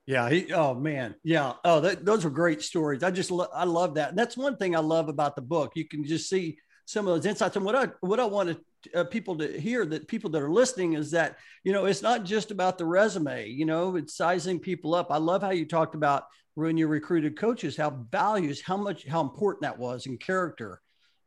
Yeah. 0.09 0.31
He, 0.31 0.51
oh 0.55 0.73
man. 0.75 1.17
Yeah. 1.23 1.53
Oh, 1.67 1.81
that, 1.81 2.03
those 2.03 2.25
are 2.25 2.31
great 2.31 2.63
stories. 2.63 3.03
I 3.03 3.11
just, 3.11 3.31
lo- 3.31 3.53
I 3.55 3.65
love 3.65 3.97
that. 3.97 4.09
And 4.09 4.19
that's 4.19 4.39
one 4.39 4.57
thing 4.57 4.75
I 4.75 4.79
love 4.79 5.11
about 5.11 5.37
the 5.37 5.43
book. 5.43 5.73
You 5.75 5.87
can 5.87 6.03
just 6.03 6.31
see 6.31 6.57
some 6.87 7.07
of 7.07 7.15
those 7.15 7.27
insights. 7.27 7.57
And 7.57 7.65
what 7.67 7.75
I, 7.75 7.89
what 8.01 8.19
I 8.19 8.25
wanted 8.25 8.57
uh, 8.95 9.05
people 9.05 9.37
to 9.37 9.61
hear 9.61 9.85
that 9.85 10.09
people 10.09 10.31
that 10.31 10.41
are 10.41 10.51
listening 10.51 10.95
is 10.95 11.11
that, 11.11 11.37
you 11.63 11.75
know, 11.75 11.85
it's 11.85 12.01
not 12.01 12.25
just 12.25 12.51
about 12.51 12.79
the 12.79 12.87
resume, 12.87 13.51
you 13.51 13.67
know, 13.67 13.97
it's 13.97 14.17
sizing 14.17 14.59
people 14.59 14.95
up. 14.95 15.09
I 15.11 15.19
love 15.19 15.43
how 15.43 15.51
you 15.51 15.67
talked 15.67 15.95
about 15.95 16.25
when 16.55 16.79
you 16.79 16.87
recruited 16.87 17.39
coaches, 17.39 17.77
how 17.77 17.91
values, 18.11 18.63
how 18.63 18.79
much, 18.79 19.07
how 19.07 19.21
important 19.21 19.61
that 19.61 19.79
was 19.79 20.07
in 20.07 20.17
character. 20.17 20.81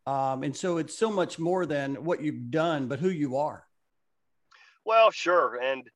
Um, 0.08 0.42
and 0.42 0.56
so 0.56 0.78
it's 0.78 0.98
so 0.98 1.12
much 1.12 1.38
more 1.38 1.68
than 1.68 2.04
what 2.04 2.24
you've 2.24 2.50
done, 2.50 2.88
but 2.88 2.98
who 2.98 3.10
you 3.10 3.38
are. 3.38 3.64
Well, 4.86 5.12
sure. 5.12 5.60
And, 5.62 5.88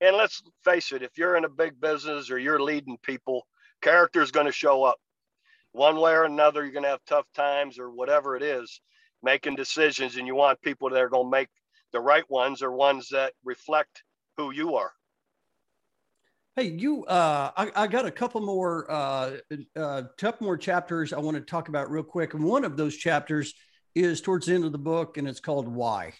and 0.00 0.16
let's 0.16 0.42
face 0.64 0.92
it, 0.92 1.02
if 1.02 1.18
you're 1.18 1.36
in 1.36 1.44
a 1.44 1.48
big 1.48 1.80
business 1.80 2.30
or 2.30 2.38
you're 2.38 2.60
leading 2.60 2.96
people, 3.02 3.46
character 3.82 4.22
is 4.22 4.30
going 4.30 4.46
to 4.46 4.52
show 4.52 4.82
up 4.82 4.98
one 5.72 6.00
way 6.00 6.12
or 6.12 6.24
another. 6.24 6.62
You're 6.62 6.72
going 6.72 6.84
to 6.84 6.90
have 6.90 7.04
tough 7.06 7.26
times 7.34 7.78
or 7.78 7.90
whatever 7.90 8.36
it 8.36 8.42
is, 8.42 8.80
making 9.22 9.56
decisions, 9.56 10.16
and 10.16 10.26
you 10.26 10.34
want 10.34 10.60
people 10.62 10.90
that 10.90 11.00
are 11.00 11.08
going 11.08 11.26
to 11.26 11.30
make 11.30 11.48
the 11.92 12.00
right 12.00 12.28
ones 12.30 12.62
or 12.62 12.72
ones 12.72 13.08
that 13.10 13.32
reflect 13.44 14.02
who 14.36 14.52
you 14.52 14.76
are. 14.76 14.92
Hey, 16.56 16.64
you, 16.64 17.04
uh, 17.04 17.50
I, 17.56 17.70
I, 17.76 17.86
got 17.86 18.06
a 18.06 18.10
couple 18.10 18.40
more, 18.40 18.90
uh, 18.90 19.36
uh, 19.76 20.02
couple 20.18 20.46
more 20.46 20.56
chapters 20.56 21.12
I 21.12 21.18
want 21.18 21.36
to 21.36 21.42
talk 21.42 21.68
about 21.68 21.90
real 21.90 22.02
quick. 22.02 22.34
And 22.34 22.42
one 22.42 22.64
of 22.64 22.76
those 22.76 22.96
chapters 22.96 23.54
is 23.94 24.20
towards 24.20 24.46
the 24.46 24.54
end 24.54 24.64
of 24.64 24.72
the 24.72 24.78
book, 24.78 25.16
and 25.16 25.28
it's 25.28 25.40
called 25.40 25.68
Why 25.68 26.14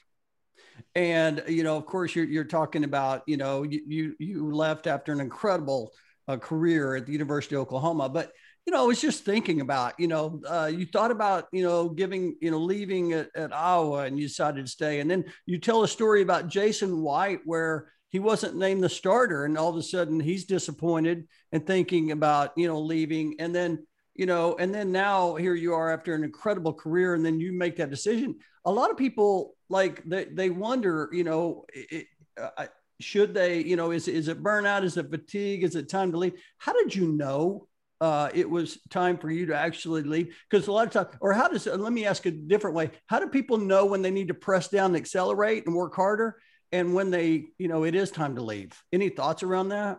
and 0.95 1.43
you 1.49 1.63
know 1.63 1.77
of 1.77 1.87
course 1.87 2.15
you're, 2.15 2.25
you're 2.25 2.45
talking 2.45 2.85
about 2.85 3.23
you 3.27 3.37
know 3.37 3.63
you 3.63 3.83
you, 3.87 4.15
you 4.19 4.55
left 4.55 4.87
after 4.87 5.13
an 5.13 5.21
incredible 5.21 5.93
uh, 6.29 6.37
career 6.37 6.97
at 6.97 7.07
the 7.07 7.13
university 7.13 7.55
of 7.55 7.63
oklahoma. 7.63 8.09
But 8.09 8.33
you 8.67 8.73
know 8.73 8.83
i 8.83 8.87
was 8.87 9.01
just 9.01 9.25
thinking 9.25 9.63
about 9.63 9.99
you 9.99 10.07
know 10.07 10.41
uh, 10.47 10.71
you 10.73 10.87
thought 10.87 11.11
about 11.11 11.49
you 11.53 11.63
know 11.63 11.89
giving 11.89 12.37
you 12.41 12.51
know 12.51 12.59
leaving 12.59 13.13
at, 13.15 13.29
at 13.35 13.55
iowa 13.55 14.05
and 14.05 14.19
you 14.19 14.29
decided 14.29 14.67
to 14.67 14.71
stay. 14.71 15.01
And 15.01 15.11
then 15.11 15.25
you 15.47 15.59
tell 15.59 15.83
a 15.83 15.89
story 15.89 16.23
about 16.23 16.49
jason 16.49 17.01
white 17.03 17.41
where 17.45 17.91
he 18.11 18.19
wasn't 18.19 18.57
named 18.57 18.83
the 18.83 18.89
starter 18.89 19.45
and 19.45 19.57
all 19.57 19.71
of 19.71 19.77
a 19.77 19.83
sudden 19.83 20.21
he's 20.21 20.45
disappointed 20.45 21.27
and 21.53 21.67
thinking 21.67 22.11
about 22.11 22.53
you 22.57 22.67
know 22.67 22.81
leaving. 22.81 23.37
And 23.39 23.55
then 23.55 23.87
you 24.15 24.27
know 24.27 24.57
and 24.59 24.75
then 24.75 24.93
now 24.93 25.37
here 25.37 25.55
you 25.55 25.73
are 25.75 25.93
after 25.93 26.15
an 26.15 26.25
incredible 26.25 26.75
career 26.75 27.15
and 27.15 27.25
then 27.25 27.41
you 27.41 27.53
make 27.53 27.77
that 27.77 27.91
decision 27.91 28.37
a 28.65 28.71
lot 28.71 28.91
of 28.91 28.97
people 28.97 29.57
like 29.69 30.03
they, 30.05 30.25
they 30.25 30.51
wonder, 30.51 31.09
you 31.13 31.25
know, 31.25 31.65
it, 31.73 32.07
uh, 32.41 32.67
should 33.01 33.33
they, 33.35 33.63
you 33.63 33.77
know, 33.77 33.91
is, 33.91 34.09
is 34.09 34.29
it 34.29 34.43
burnout? 34.43 34.85
Is 34.85 34.97
it 34.97 35.11
fatigue? 35.11 35.65
Is 35.65 35.77
it 35.77 35.89
time 35.89 36.13
to 36.13 36.19
leave? 36.19 36.35
How 36.59 36.73
did 36.73 36.95
you 36.95 37.13
know 37.13 37.67
uh, 38.01 38.31
it 38.35 38.49
was 38.49 38.79
time 38.91 39.17
for 39.17 39.31
you 39.31 39.47
to 39.47 39.57
actually 39.57 40.03
leave? 40.03 40.37
Because 40.49 40.67
a 40.67 40.73
lot 40.73 40.87
of 40.87 40.93
times, 40.93 41.17
or 41.21 41.33
how 41.33 41.49
does, 41.49 41.67
let 41.67 41.93
me 41.93 42.05
ask 42.05 42.27
a 42.27 42.31
different 42.31 42.77
way. 42.77 42.91
How 43.07 43.19
do 43.19 43.29
people 43.29 43.59
know 43.59 43.87
when 43.87 44.03
they 44.03 44.11
need 44.11 44.29
to 44.29 44.35
press 44.35 44.69
down 44.69 44.87
and 44.87 44.97
accelerate 44.97 45.67
and 45.67 45.75
work 45.75 45.95
harder? 45.95 46.37
And 46.73 46.95
when 46.95 47.11
they, 47.11 47.47
you 47.59 47.69
know, 47.69 47.85
it 47.85 47.95
is 47.95 48.11
time 48.11 48.37
to 48.37 48.43
leave? 48.43 48.73
Any 48.93 49.09
thoughts 49.09 49.43
around 49.43 49.71
that? 49.71 49.99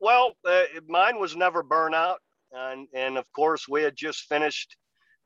Well, 0.00 0.32
uh, 0.44 0.62
mine 0.88 1.18
was 1.18 1.36
never 1.36 1.62
burnout, 1.62 2.16
and 2.52 2.88
and 2.94 3.16
of 3.16 3.24
course 3.32 3.66
we 3.68 3.82
had 3.82 3.96
just 3.96 4.22
finished 4.28 4.76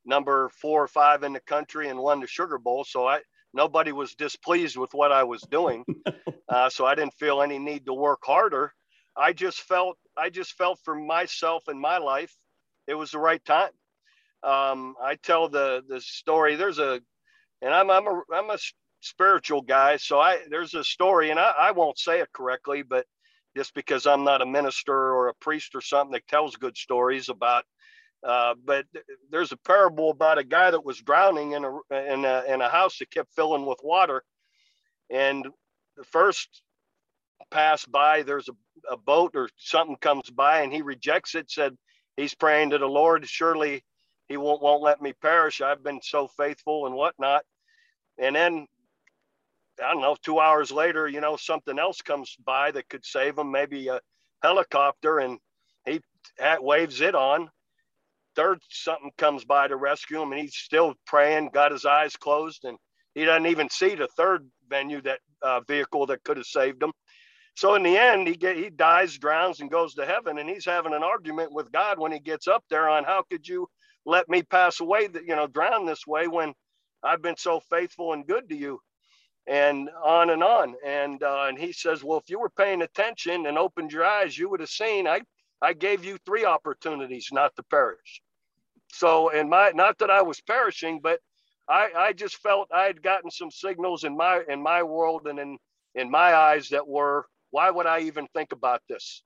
number 0.05 0.51
four 0.51 0.83
or 0.85 0.89
five 0.89 1.23
in 1.23 1.33
the 1.33 1.41
country 1.41 1.89
and 1.89 1.99
won 1.99 2.21
the 2.21 2.27
Sugar 2.27 2.59
Bowl, 2.59 2.85
so 2.85 3.07
I 3.07 3.21
nobody 3.55 3.93
was 3.93 4.15
displeased 4.15 4.77
with 4.77 4.93
what 4.95 5.13
I 5.13 5.25
was 5.25 5.43
doing, 5.43 5.85
uh, 6.49 6.71
so 6.71 6.87
I 6.87 6.95
didn't 6.95 7.15
feel 7.15 7.43
any 7.43 7.59
need 7.59 7.87
to 7.87 7.95
work 7.95 8.21
harder. 8.25 8.73
I 9.17 9.33
just 9.33 9.61
felt 9.63 9.99
I 10.17 10.31
just 10.31 10.53
felt 10.55 10.81
for 10.85 10.95
myself 10.95 11.65
in 11.69 11.79
my 11.81 11.99
life, 11.99 12.35
it 12.87 12.95
was 12.95 13.11
the 13.11 13.19
right 13.19 13.45
time. 13.45 13.71
Um, 14.43 14.95
I 15.03 15.17
tell 15.17 15.49
the 15.49 15.83
the 15.89 16.01
story. 16.01 16.57
There's 16.57 16.79
a, 16.79 17.01
and 17.63 17.75
I'm 17.75 17.91
I'm 17.91 18.07
a 18.07 18.23
I'm 18.33 18.51
a 18.51 18.59
spiritual 19.01 19.63
guy, 19.63 19.97
so 19.97 20.21
I 20.21 20.41
there's 20.49 20.75
a 20.75 20.85
story, 20.85 21.31
and 21.31 21.41
I, 21.41 21.53
I 21.59 21.71
won't 21.73 21.99
say 21.99 22.21
it 22.21 22.33
correctly, 22.33 22.83
but 22.83 23.07
just 23.57 23.75
because 23.75 24.07
I'm 24.07 24.25
not 24.25 24.43
a 24.43 24.47
minister 24.47 24.95
or 24.95 25.29
a 25.29 25.35
priest 25.35 25.75
or 25.75 25.81
something 25.81 26.13
that 26.13 26.29
tells 26.29 26.57
good 26.57 26.77
stories 26.77 27.29
about. 27.29 27.65
Uh, 28.25 28.55
but 28.65 28.87
there's 29.31 29.53
a 29.53 29.57
parable 29.59 30.11
about 30.11 30.39
a 30.39 30.45
guy 30.45 30.71
that 30.71 30.85
was 30.85 30.99
drowning 30.99 31.53
in 31.53 31.65
a, 31.65 31.79
in 32.15 32.25
a 32.25 32.45
in 32.49 32.61
a 32.61 32.69
house 32.69 32.99
that 32.99 33.11
kept 33.11 33.35
filling 33.35 33.67
with 33.67 33.81
water, 33.83 34.23
and 35.11 35.47
the 35.97 36.05
first 36.05 36.63
pass 37.51 37.87
by, 37.87 38.23
there's 38.23 38.49
a, 38.49 38.53
a 38.93 38.97
boat 38.97 39.33
or 39.35 39.49
something 39.59 39.97
comes 39.97 40.31
by, 40.31 40.63
and 40.63 40.73
he 40.73 40.83
rejects 40.83 41.35
it. 41.35 41.51
Said 41.51 41.77
he's 42.17 42.35
praying 42.35 42.71
to 42.71 42.79
the 42.79 42.87
Lord, 42.87 43.27
surely 43.29 43.85
he 44.29 44.37
won't 44.37 44.63
won't 44.63 44.83
let 44.83 45.03
me 45.03 45.13
perish. 45.13 45.61
I've 45.61 45.85
been 45.85 46.01
so 46.03 46.29
faithful 46.29 46.87
and 46.87 46.95
whatnot. 46.95 47.45
And 48.19 48.37
then 48.37 48.67
I 49.83 49.93
don't 49.93 50.03
know, 50.03 50.17
two 50.23 50.41
hours 50.41 50.73
later, 50.73 51.09
you 51.09 51.21
know, 51.21 51.37
something 51.37 51.79
else 51.79 52.03
comes 52.03 52.37
by 52.45 52.71
that 52.73 52.89
could 52.89 53.05
save 53.05 53.39
him, 53.39 53.51
maybe 53.53 53.89
a 53.89 54.01
helicopter, 54.43 55.19
and 55.19 55.39
he 55.87 56.01
waves 56.61 57.01
it 57.01 57.15
on. 57.15 57.51
Third, 58.39 58.61
something 58.71 59.11
comes 59.19 59.45
by 59.45 59.67
to 59.69 59.77
rescue 59.77 60.23
him, 60.23 60.31
and 60.33 60.41
he's 60.41 60.55
still 60.55 60.95
praying, 61.07 61.51
got 61.53 61.73
his 61.73 61.85
eyes 61.85 62.17
closed, 62.17 62.65
and 62.65 62.79
he 63.17 63.25
doesn't 63.25 63.47
even 63.47 63.69
see 63.69 63.97
the 63.97 64.09
third 64.17 64.49
venue 64.71 65.03
that 65.03 65.19
uh, 65.43 65.61
vehicle 65.63 66.07
that 66.07 66.23
could 66.25 66.37
have 66.39 66.47
saved 66.47 66.83
him. 66.83 66.93
So 67.57 67.75
in 67.75 67.83
the 67.83 67.99
end, 67.99 68.29
he 68.29 68.37
get 68.37 68.57
he 68.57 68.71
dies, 68.71 69.19
drowns, 69.19 69.61
and 69.61 69.71
goes 69.71 69.95
to 69.95 70.07
heaven, 70.07 70.39
and 70.39 70.49
he's 70.49 70.65
having 70.65 70.95
an 70.95 71.03
argument 71.03 71.53
with 71.53 71.73
God 71.73 71.99
when 71.99 72.13
he 72.13 72.21
gets 72.21 72.47
up 72.47 72.65
there 72.71 72.89
on 72.89 73.05
how 73.05 73.25
could 73.29 73.49
you 73.49 73.67
let 74.07 74.29
me 74.29 74.43
pass 74.45 74.81
away, 74.81 75.09
that 75.09 75.25
you 75.27 75.35
know, 75.35 75.49
drown 75.49 75.85
this 75.85 76.07
way 76.07 76.29
when 76.29 76.55
I've 77.03 77.23
been 77.23 77.37
so 77.37 77.61
faithful 77.71 78.13
and 78.13 78.27
good 78.27 78.49
to 78.51 78.57
you 78.57 78.81
and 79.49 79.91
on 80.05 80.31
and 80.31 80.45
on. 80.45 80.77
And 80.87 81.23
uh, 81.23 81.47
and 81.49 81.59
he 81.59 81.73
says, 81.73 82.05
well, 82.05 82.19
if 82.19 82.31
you 82.31 82.41
were 82.41 82.51
paying 82.51 82.83
attention 82.83 83.47
and 83.47 83.59
opened 83.59 83.93
your 83.93 84.05
eyes, 84.05 84.39
you 84.39 84.49
would 84.51 84.61
have 84.61 84.71
seen 84.71 85.09
I 85.09 85.23
I 85.61 85.73
gave 85.73 86.05
you 86.05 86.19
three 86.25 86.45
opportunities 86.45 87.31
not 87.33 87.57
to 87.57 87.65
perish. 87.65 88.23
So 88.89 89.29
in 89.31 89.49
my 89.49 89.71
not 89.75 89.99
that 89.99 90.11
I 90.11 90.23
was 90.23 90.41
perishing, 90.41 91.01
but 91.01 91.21
I 91.69 91.91
I 91.97 92.13
just 92.13 92.37
felt 92.37 92.69
I 92.73 92.85
had 92.85 93.03
gotten 93.03 93.31
some 93.31 93.51
signals 93.51 94.05
in 94.05 94.17
my 94.17 94.43
in 94.49 94.63
my 94.63 94.83
world 94.83 95.27
and 95.27 95.39
in 95.39 95.59
in 95.95 96.11
my 96.11 96.35
eyes 96.35 96.69
that 96.71 96.87
were 96.87 97.27
why 97.51 97.71
would 97.71 97.87
I 97.87 98.01
even 98.01 98.27
think 98.35 98.53
about 98.53 98.83
this? 98.89 99.23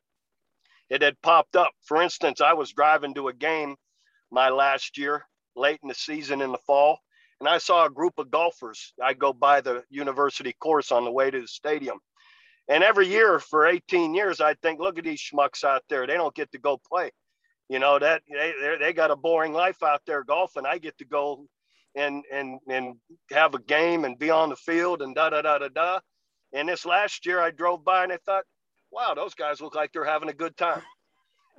It 0.90 1.02
had 1.02 1.20
popped 1.22 1.56
up. 1.56 1.70
For 1.82 2.02
instance, 2.02 2.40
I 2.40 2.52
was 2.52 2.72
driving 2.72 3.14
to 3.14 3.28
a 3.28 3.32
game 3.32 3.76
my 4.30 4.50
last 4.50 4.98
year, 4.98 5.26
late 5.56 5.80
in 5.82 5.88
the 5.88 5.94
season 5.94 6.40
in 6.40 6.52
the 6.52 6.58
fall, 6.58 6.98
and 7.40 7.48
I 7.48 7.58
saw 7.58 7.86
a 7.86 7.90
group 7.90 8.18
of 8.18 8.30
golfers. 8.30 8.92
I 9.02 9.14
go 9.14 9.32
by 9.32 9.60
the 9.60 9.84
university 9.90 10.52
course 10.60 10.92
on 10.92 11.04
the 11.04 11.10
way 11.10 11.30
to 11.30 11.40
the 11.40 11.48
stadium. 11.48 11.98
And 12.68 12.84
every 12.84 13.08
year 13.08 13.38
for 13.38 13.66
18 13.66 14.14
years, 14.14 14.40
I'd 14.40 14.60
think, 14.60 14.80
look 14.80 14.98
at 14.98 15.04
these 15.04 15.20
schmucks 15.20 15.64
out 15.64 15.82
there. 15.88 16.06
They 16.06 16.14
don't 16.14 16.34
get 16.34 16.52
to 16.52 16.58
go 16.58 16.80
play. 16.88 17.10
You 17.68 17.78
know, 17.78 17.98
that 17.98 18.22
they, 18.30 18.52
they 18.80 18.92
got 18.92 19.10
a 19.10 19.16
boring 19.16 19.52
life 19.52 19.82
out 19.82 20.02
there 20.06 20.24
golfing. 20.24 20.66
I 20.66 20.78
get 20.78 20.98
to 20.98 21.04
go 21.04 21.46
and, 21.96 22.24
and, 22.32 22.60
and 22.68 22.96
have 23.30 23.54
a 23.54 23.60
game 23.60 24.04
and 24.04 24.18
be 24.18 24.30
on 24.30 24.50
the 24.50 24.56
field 24.56 25.02
and 25.02 25.14
da, 25.14 25.30
da, 25.30 25.42
da, 25.42 25.58
da, 25.58 25.68
da. 25.68 26.00
And 26.52 26.68
this 26.68 26.86
last 26.86 27.26
year 27.26 27.40
I 27.40 27.50
drove 27.50 27.84
by 27.84 28.04
and 28.04 28.12
I 28.12 28.18
thought, 28.26 28.44
wow, 28.90 29.14
those 29.14 29.34
guys 29.34 29.60
look 29.60 29.74
like 29.74 29.92
they're 29.92 30.04
having 30.04 30.28
a 30.28 30.34
good 30.34 30.56
time. 30.56 30.82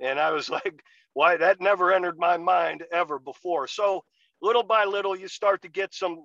And 0.00 0.20
I 0.20 0.30
was 0.32 0.50
like, 0.50 0.82
why 1.14 1.36
that 1.36 1.60
never 1.60 1.92
entered 1.92 2.18
my 2.18 2.36
mind 2.36 2.84
ever 2.92 3.18
before. 3.18 3.68
So 3.68 4.04
little 4.42 4.64
by 4.64 4.84
little, 4.84 5.16
you 5.16 5.28
start 5.28 5.62
to 5.62 5.68
get 5.68 5.94
some 5.94 6.22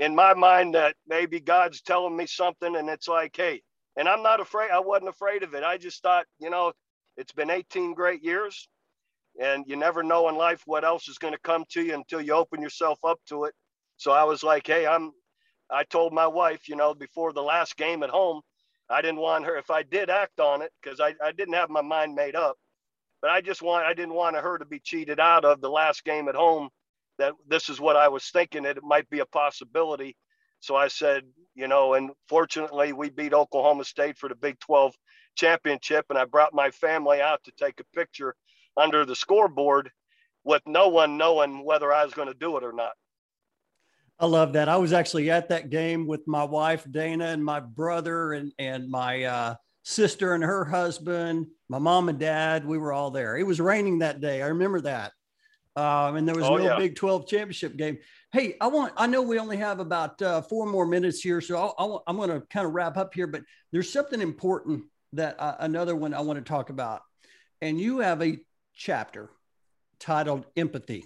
in 0.00 0.14
my 0.14 0.34
mind 0.34 0.76
that 0.76 0.96
maybe 1.08 1.40
God's 1.40 1.82
telling 1.82 2.16
me 2.16 2.26
something, 2.26 2.76
and 2.76 2.90
it's 2.90 3.08
like, 3.08 3.36
hey, 3.36 3.62
and 3.96 4.08
I'm 4.08 4.22
not 4.22 4.40
afraid. 4.40 4.70
I 4.72 4.80
wasn't 4.80 5.10
afraid 5.10 5.44
of 5.44 5.54
it. 5.54 5.64
I 5.64 5.78
just 5.78 6.02
thought, 6.02 6.26
you 6.40 6.50
know, 6.50 6.74
it's 7.18 7.32
been 7.32 7.50
18 7.50 7.94
great 7.94 8.24
years, 8.24 8.68
and 9.42 9.64
you 9.68 9.76
never 9.76 10.02
know 10.02 10.28
in 10.28 10.36
life 10.36 10.62
what 10.66 10.84
else 10.84 11.08
is 11.08 11.18
going 11.18 11.34
to 11.34 11.40
come 11.40 11.64
to 11.70 11.82
you 11.82 11.94
until 11.94 12.20
you 12.20 12.34
open 12.34 12.62
yourself 12.62 12.98
up 13.04 13.18
to 13.28 13.44
it. 13.44 13.54
So 13.96 14.12
I 14.12 14.24
was 14.24 14.42
like, 14.42 14.66
hey, 14.66 14.86
I'm. 14.86 15.12
I 15.70 15.84
told 15.84 16.12
my 16.12 16.26
wife, 16.28 16.68
you 16.68 16.76
know, 16.76 16.94
before 16.94 17.32
the 17.32 17.42
last 17.42 17.76
game 17.76 18.02
at 18.04 18.10
home, 18.10 18.42
I 18.90 19.02
didn't 19.02 19.20
want 19.20 19.46
her 19.46 19.56
if 19.56 19.70
I 19.70 19.82
did 19.82 20.10
act 20.10 20.40
on 20.40 20.62
it 20.62 20.70
because 20.82 21.00
I, 21.00 21.14
I 21.24 21.32
didn't 21.32 21.54
have 21.54 21.70
my 21.70 21.82
mind 21.82 22.14
made 22.14 22.36
up, 22.36 22.56
but 23.22 23.30
I 23.30 23.40
just 23.40 23.62
want 23.62 23.86
I 23.86 23.94
didn't 23.94 24.14
want 24.14 24.36
her 24.36 24.58
to 24.58 24.64
be 24.64 24.80
cheated 24.80 25.20
out 25.20 25.44
of 25.44 25.60
the 25.60 25.70
last 25.70 26.04
game 26.04 26.28
at 26.28 26.36
home 26.36 26.70
that 27.18 27.34
this 27.48 27.68
is 27.68 27.80
what 27.80 27.96
I 27.96 28.08
was 28.08 28.26
thinking 28.30 28.64
that 28.64 28.78
it 28.78 28.84
might 28.84 29.08
be 29.10 29.20
a 29.20 29.26
possibility. 29.26 30.16
So 30.60 30.76
I 30.76 30.88
said, 30.88 31.24
you 31.54 31.68
know, 31.68 31.94
and 31.94 32.10
fortunately 32.28 32.92
we 32.92 33.10
beat 33.10 33.34
Oklahoma 33.34 33.84
State 33.84 34.18
for 34.18 34.28
the 34.28 34.34
Big 34.36 34.58
12 34.60 34.94
championship. 35.36 36.06
And 36.10 36.18
I 36.18 36.24
brought 36.26 36.54
my 36.54 36.70
family 36.70 37.20
out 37.22 37.42
to 37.44 37.52
take 37.58 37.80
a 37.80 37.96
picture 37.98 38.34
under 38.76 39.04
the 39.04 39.16
scoreboard 39.16 39.90
with 40.44 40.62
no 40.66 40.88
one 40.88 41.16
knowing 41.16 41.64
whether 41.64 41.92
I 41.92 42.04
was 42.04 42.14
going 42.14 42.28
to 42.28 42.34
do 42.34 42.56
it 42.56 42.64
or 42.64 42.72
not. 42.72 42.92
I 44.18 44.26
love 44.26 44.54
that. 44.54 44.68
I 44.68 44.76
was 44.76 44.92
actually 44.92 45.30
at 45.30 45.50
that 45.50 45.68
game 45.68 46.06
with 46.06 46.26
my 46.26 46.44
wife, 46.44 46.86
Dana, 46.90 47.26
and 47.26 47.44
my 47.44 47.60
brother 47.60 48.32
and, 48.32 48.52
and 48.58 48.88
my 48.88 49.24
uh, 49.24 49.54
sister 49.82 50.34
and 50.34 50.42
her 50.42 50.64
husband, 50.64 51.46
my 51.68 51.78
mom 51.78 52.08
and 52.08 52.18
dad. 52.18 52.66
We 52.66 52.78
were 52.78 52.92
all 52.92 53.10
there. 53.10 53.36
It 53.36 53.46
was 53.46 53.60
raining 53.60 53.98
that 53.98 54.20
day. 54.20 54.42
I 54.42 54.46
remember 54.46 54.80
that. 54.82 55.12
Um, 55.76 56.16
and 56.16 56.26
there 56.26 56.34
was 56.34 56.46
oh, 56.46 56.56
no 56.56 56.64
yeah. 56.64 56.78
Big 56.78 56.96
12 56.96 57.28
championship 57.28 57.76
game. 57.76 57.98
Hey, 58.32 58.54
I 58.60 58.68
want, 58.68 58.94
I 58.96 59.06
know 59.06 59.20
we 59.20 59.38
only 59.38 59.58
have 59.58 59.78
about 59.78 60.20
uh, 60.22 60.40
four 60.40 60.66
more 60.66 60.86
minutes 60.86 61.20
here, 61.20 61.42
so 61.42 61.74
i 61.78 62.10
am 62.10 62.16
going 62.16 62.30
to 62.30 62.40
kind 62.48 62.66
of 62.66 62.72
wrap 62.72 62.96
up 62.96 63.12
here, 63.12 63.26
but 63.26 63.42
there's 63.72 63.92
something 63.92 64.22
important 64.22 64.84
that 65.12 65.38
uh, 65.38 65.56
another 65.60 65.94
one 65.94 66.14
I 66.14 66.20
want 66.20 66.38
to 66.38 66.48
talk 66.48 66.70
about. 66.70 67.02
And 67.60 67.78
you 67.78 67.98
have 67.98 68.22
a 68.22 68.38
chapter 68.76 69.30
titled 69.98 70.46
Empathy. 70.56 71.04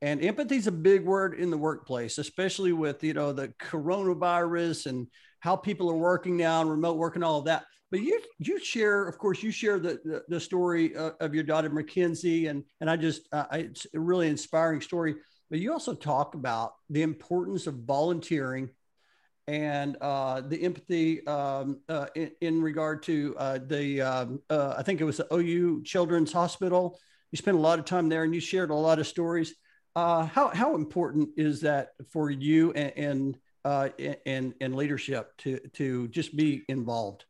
And 0.00 0.24
empathy 0.24 0.56
is 0.56 0.66
a 0.66 0.72
big 0.72 1.04
word 1.04 1.34
in 1.34 1.50
the 1.50 1.58
workplace, 1.58 2.18
especially 2.18 2.72
with, 2.72 3.02
you 3.02 3.14
know, 3.14 3.32
the 3.32 3.48
coronavirus 3.60 4.86
and 4.86 5.08
how 5.40 5.56
people 5.56 5.90
are 5.90 5.96
working 5.96 6.36
now 6.36 6.60
and 6.60 6.70
remote 6.70 6.96
work 6.96 7.16
and 7.16 7.24
all 7.24 7.38
of 7.38 7.44
that. 7.46 7.64
But 7.90 8.00
you 8.00 8.20
you 8.38 8.62
share, 8.62 9.08
of 9.08 9.18
course, 9.18 9.42
you 9.42 9.50
share 9.50 9.78
the 9.78 9.98
the, 10.04 10.22
the 10.28 10.40
story 10.40 10.94
uh, 10.94 11.12
of 11.20 11.34
your 11.34 11.44
daughter 11.44 11.70
McKenzie, 11.70 12.50
and 12.50 12.62
and 12.80 12.90
I 12.90 12.96
just 12.96 13.28
uh, 13.32 13.46
it's 13.52 13.86
a 13.94 13.98
really 13.98 14.28
inspiring 14.28 14.80
story. 14.80 15.16
But 15.50 15.60
you 15.60 15.72
also 15.72 15.94
talk 15.94 16.34
about 16.34 16.72
the 16.90 17.02
importance 17.02 17.66
of 17.66 17.74
volunteering 17.86 18.68
and 19.48 19.96
uh, 20.02 20.42
the 20.42 20.62
empathy 20.62 21.26
um, 21.26 21.80
uh, 21.88 22.06
in, 22.14 22.30
in, 22.42 22.62
regard 22.62 23.02
to 23.04 23.34
uh, 23.38 23.58
the 23.66 24.02
um, 24.02 24.40
uh, 24.50 24.74
I 24.76 24.82
think 24.82 25.00
it 25.00 25.04
was 25.04 25.16
the 25.16 25.34
OU 25.34 25.82
Children's 25.84 26.32
Hospital. 26.32 27.00
You 27.32 27.38
spent 27.38 27.56
a 27.56 27.60
lot 27.60 27.78
of 27.78 27.86
time 27.86 28.08
there, 28.08 28.24
and 28.24 28.34
you 28.34 28.40
shared 28.40 28.70
a 28.70 28.74
lot 28.74 28.98
of 28.98 29.06
stories. 29.06 29.54
how 29.96 30.50
how 30.54 30.74
important 30.74 31.30
is 31.36 31.62
that 31.62 31.88
for 32.12 32.30
you 32.30 32.72
and 32.72 32.92
and 33.64 34.18
and, 34.26 34.54
and 34.60 34.76
leadership 34.76 35.36
to 35.38 35.58
to 35.74 36.08
just 36.08 36.36
be 36.36 36.62
involved? 36.68 37.24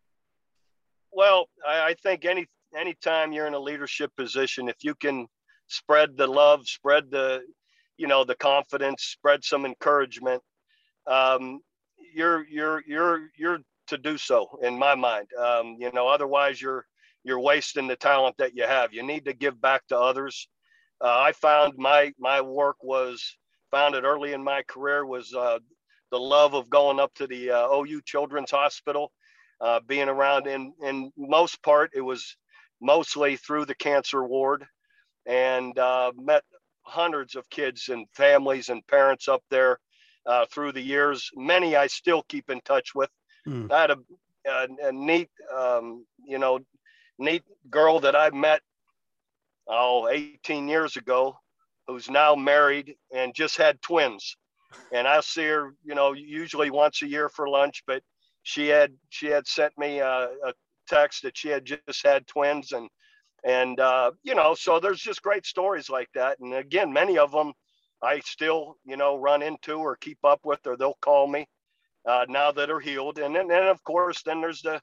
Well, 1.13 1.49
I, 1.67 1.91
I 1.91 1.95
think 1.95 2.25
any 2.25 2.47
anytime 2.77 3.33
you're 3.33 3.47
in 3.47 3.55
a 3.55 3.61
leadership 3.61 4.11
position, 4.17 4.69
if 4.69 4.83
you 4.83 4.95
can 4.97 5.29
spread 5.69 6.17
the 6.17 6.27
love, 6.27 6.67
spread 6.67 7.11
the, 7.11 7.43
you 7.97 8.07
know, 8.07 8.25
the 8.25 8.35
confidence, 8.35 9.05
spread 9.05 9.45
some 9.45 9.65
encouragement, 9.65 10.43
um, 11.07 11.61
you're 12.19 12.47
you're 12.49 12.85
you're 12.89 13.31
you're 13.39 13.61
to 13.89 13.99
do 13.99 14.19
so 14.19 14.49
in 14.63 14.79
my 14.79 14.97
mind. 14.97 15.29
Um, 15.41 15.77
you 15.81 15.93
know, 15.95 16.09
otherwise 16.09 16.61
you're 16.63 16.87
you're 17.25 17.41
wasting 17.41 17.89
the 17.89 17.97
talent 17.97 18.37
that 18.39 18.57
you 18.57 18.65
have. 18.65 18.95
You 18.95 19.05
need 19.05 19.27
to 19.27 19.35
give 19.35 19.61
back 19.63 19.87
to 19.89 19.99
others. 19.99 20.49
Uh, 21.03 21.21
I 21.21 21.33
found 21.33 21.75
my 21.79 22.13
my 22.19 22.43
work 22.43 22.79
was 22.83 23.37
founded 23.73 24.05
early 24.05 24.35
in 24.35 24.45
my 24.45 24.63
career 24.65 25.07
was 25.07 25.35
uh, 25.35 25.61
the 26.13 26.21
love 26.21 26.55
of 26.55 26.71
going 26.71 27.01
up 27.01 27.15
to 27.17 27.29
the 27.29 27.53
uh, 27.53 27.69
OU 27.71 28.03
Children's 28.07 28.53
Hospital 28.53 29.13
uh, 29.63 29.81
being 29.89 30.11
around. 30.11 30.49
In 30.49 30.75
in 30.83 31.13
most 31.19 31.63
part, 31.63 31.93
it 31.95 32.03
was 32.03 32.37
mostly 32.83 33.37
through 33.37 33.67
the 33.67 33.77
cancer 33.77 34.25
ward, 34.25 34.67
and 35.27 35.79
uh, 35.79 36.13
met 36.17 36.45
hundreds 36.83 37.37
of 37.37 37.49
kids 37.51 37.91
and 37.91 38.07
families 38.15 38.71
and 38.71 38.87
parents 38.89 39.29
up 39.29 39.43
there 39.51 39.79
uh, 40.27 40.47
through 40.47 40.73
the 40.73 40.81
years. 40.81 41.31
Many 41.35 41.77
I 41.77 41.87
still 41.87 42.23
keep 42.29 42.51
in 42.51 42.61
touch 42.63 42.95
with. 42.95 43.11
Mm. 43.47 43.71
I 43.71 43.81
had 43.81 43.91
a, 43.91 43.99
a, 44.47 44.89
a 44.89 44.93
neat, 44.93 45.31
um, 45.55 46.05
you 46.25 46.39
know, 46.39 46.61
neat 47.19 47.43
girl 47.71 48.01
that 48.01 48.15
I 48.15 48.31
met, 48.31 48.61
oh, 49.69 50.09
18 50.09 50.69
years 50.69 50.97
ago, 50.97 51.37
who's 51.87 52.11
now 52.11 52.35
married 52.35 52.97
and 53.15 53.35
just 53.35 53.57
had 53.57 53.81
twins. 53.83 54.37
And 54.93 55.09
I 55.09 55.21
see 55.21 55.47
her, 55.47 55.75
you 55.83 55.95
know, 55.95 56.13
usually 56.13 56.71
once 56.71 57.01
a 57.03 57.07
year 57.07 57.29
for 57.29 57.49
lunch, 57.49 57.83
but 57.87 58.03
she 58.43 58.69
had 58.69 58.93
she 59.11 59.27
had 59.27 59.47
sent 59.47 59.77
me 59.77 59.99
a, 59.99 60.29
a 60.45 60.55
text 60.89 61.23
that 61.23 61.37
she 61.37 61.49
had 61.49 61.65
just 61.65 62.05
had 62.05 62.27
twins 62.27 62.73
and 62.73 62.89
and 63.45 63.79
uh, 63.79 64.11
you 64.23 64.35
know 64.35 64.55
so 64.55 64.81
there's 64.81 65.01
just 65.01 65.23
great 65.23 65.47
stories 65.47 65.91
like 65.91 66.09
that 66.15 66.39
and 66.41 66.55
again 66.55 66.93
many 66.93 67.19
of 67.19 67.31
them 67.31 67.53
i 68.03 68.21
still 68.21 68.77
you 68.85 68.97
know 68.97 69.17
run 69.17 69.43
into 69.43 69.75
or 69.75 69.97
keep 69.97 70.19
up 70.25 70.41
with 70.45 70.67
or 70.67 70.77
they'll 70.77 70.99
call 71.01 71.27
me 71.27 71.47
uh, 72.09 72.25
now 72.29 72.51
that 72.51 72.71
are 72.71 72.81
healed. 72.81 73.19
And 73.19 73.35
then 73.35 73.51
and 73.51 73.69
of 73.69 73.83
course 73.85 74.23
then 74.23 74.41
there's 74.41 74.63
the 74.63 74.81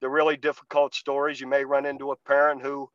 the 0.00 0.08
really 0.08 0.36
difficult 0.36 0.94
stories. 0.94 1.40
You 1.40 1.48
may 1.48 1.64
run 1.64 1.84
into 1.84 2.12
a 2.12 2.16
parent 2.16 2.62
who 2.62 2.88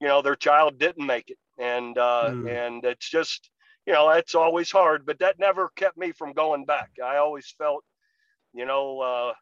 you 0.00 0.08
know 0.08 0.22
their 0.22 0.36
child 0.36 0.78
didn't 0.78 1.06
make 1.06 1.30
it. 1.30 1.38
And 1.58 1.96
uh, 1.96 2.30
mm. 2.30 2.48
and 2.48 2.84
it's 2.84 3.08
just 3.08 3.50
you 3.86 3.92
know 3.92 4.10
it's 4.10 4.34
always 4.34 4.70
hard 4.70 5.06
but 5.06 5.18
that 5.20 5.38
never 5.38 5.70
kept 5.76 5.96
me 5.96 6.12
from 6.12 6.32
going 6.32 6.66
back. 6.66 6.90
I 7.02 7.16
always 7.16 7.52
felt 7.56 7.82
you 8.52 8.66
know 8.66 9.00
uh, 9.00 9.32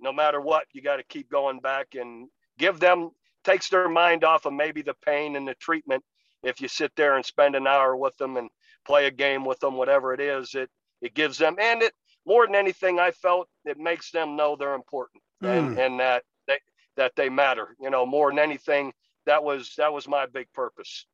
no 0.00 0.12
matter 0.12 0.40
what 0.40 0.64
you 0.72 0.82
got 0.82 0.96
to 0.96 1.04
keep 1.04 1.30
going 1.30 1.60
back 1.60 1.94
and 1.94 2.28
give 2.58 2.80
them 2.80 3.10
takes 3.44 3.68
their 3.68 3.88
mind 3.88 4.24
off 4.24 4.46
of 4.46 4.52
maybe 4.52 4.82
the 4.82 4.96
pain 5.06 5.36
and 5.36 5.46
the 5.46 5.54
treatment 5.54 6.02
if 6.42 6.60
you 6.60 6.68
sit 6.68 6.92
there 6.96 7.16
and 7.16 7.24
spend 7.24 7.54
an 7.54 7.66
hour 7.66 7.96
with 7.96 8.16
them 8.16 8.36
and 8.36 8.50
play 8.88 9.06
a 9.06 9.10
game 9.10 9.44
with 9.44 9.60
them 9.60 9.76
whatever 9.76 10.14
it 10.14 10.20
is 10.20 10.54
it 10.54 10.68
it 11.02 11.14
gives 11.14 11.38
them 11.38 11.54
and 11.60 11.82
it 11.82 11.92
more 12.26 12.46
than 12.46 12.54
anything 12.54 12.98
i 12.98 13.10
felt 13.10 13.46
it 13.64 13.78
makes 13.78 14.10
them 14.10 14.34
know 14.34 14.56
they're 14.56 14.74
important 14.74 15.22
and 15.42 15.74
hmm. 15.74 15.78
and 15.78 16.00
that 16.00 16.24
they 16.46 16.58
that 16.96 17.12
they 17.14 17.28
matter 17.28 17.76
you 17.80 17.90
know 17.90 18.04
more 18.04 18.30
than 18.30 18.38
anything 18.38 18.92
that 19.26 19.44
was 19.44 19.74
that 19.76 19.92
was 19.92 20.08
my 20.08 20.26
big 20.26 20.46
purpose 20.52 21.06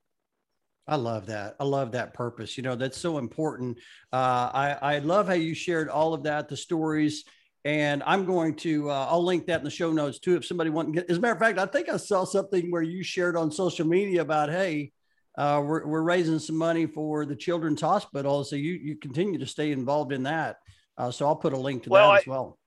I 0.87 0.97
love 0.97 1.25
that. 1.27 1.57
I 1.59 1.65
love 1.65 1.93
that 1.93 2.13
purpose. 2.13 2.59
You 2.59 2.63
know, 2.63 2.75
that's 2.75 2.99
so 2.99 3.17
important. 3.17 3.79
Uh, 4.13 4.51
I, 4.53 4.79
I 4.83 4.99
love 4.99 5.27
how 5.27 5.33
you 5.33 5.55
shared 5.55 5.89
all 5.89 6.13
of 6.13 6.25
that, 6.25 6.51
the 6.51 6.59
stories, 6.59 7.25
and 7.65 8.03
I'm 8.05 8.27
going 8.27 8.55
to 8.57 8.91
uh, 8.91 9.07
I'll 9.09 9.25
link 9.25 9.47
that 9.47 9.61
in 9.61 9.65
the 9.65 9.71
show 9.71 9.93
notes 9.93 10.19
too 10.19 10.37
if 10.37 10.45
somebody 10.45 10.69
wants. 10.69 11.01
As 11.09 11.17
a 11.17 11.21
matter 11.21 11.33
of 11.33 11.39
fact, 11.39 11.59
I 11.59 11.65
think 11.65 11.89
I 11.89 11.97
saw 11.97 12.25
something 12.25 12.71
where 12.71 12.83
you 12.83 13.03
shared 13.03 13.37
on 13.37 13.51
social 13.51 13.87
media 13.87 14.21
about 14.21 14.51
hey, 14.51 14.93
uh, 15.37 15.63
we're 15.65 15.87
we're 15.87 16.03
raising 16.03 16.39
some 16.39 16.57
money 16.57 16.87
for 16.87 17.27
the 17.27 17.37
Children's 17.37 17.81
Hospital, 17.81 18.45
so 18.45 18.57
you 18.57 18.73
you 18.75 18.97
continue 18.97 19.39
to 19.39 19.47
stay 19.47 19.73
involved 19.73 20.13
in 20.13 20.23
that. 20.25 20.59
Uh, 20.97 21.11
so 21.11 21.27
I'll 21.27 21.37
put 21.37 21.53
a 21.53 21.59
link 21.59 21.83
to 21.85 21.91
well, 21.91 22.09
that 22.09 22.15
I, 22.15 22.19
as 22.19 22.27
well. 22.27 22.59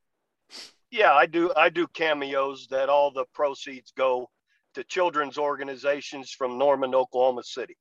Yeah, 0.92 1.14
I 1.14 1.26
do. 1.26 1.52
I 1.56 1.70
do 1.70 1.88
cameos 1.88 2.68
that 2.72 2.90
all 2.90 3.12
the 3.12 3.26
proceeds 3.34 3.92
go 3.92 4.30
to 4.74 4.84
children's 4.84 5.38
organizations 5.38 6.32
from 6.32 6.58
Norman, 6.58 6.94
Oklahoma 6.94 7.44
City. 7.44 7.78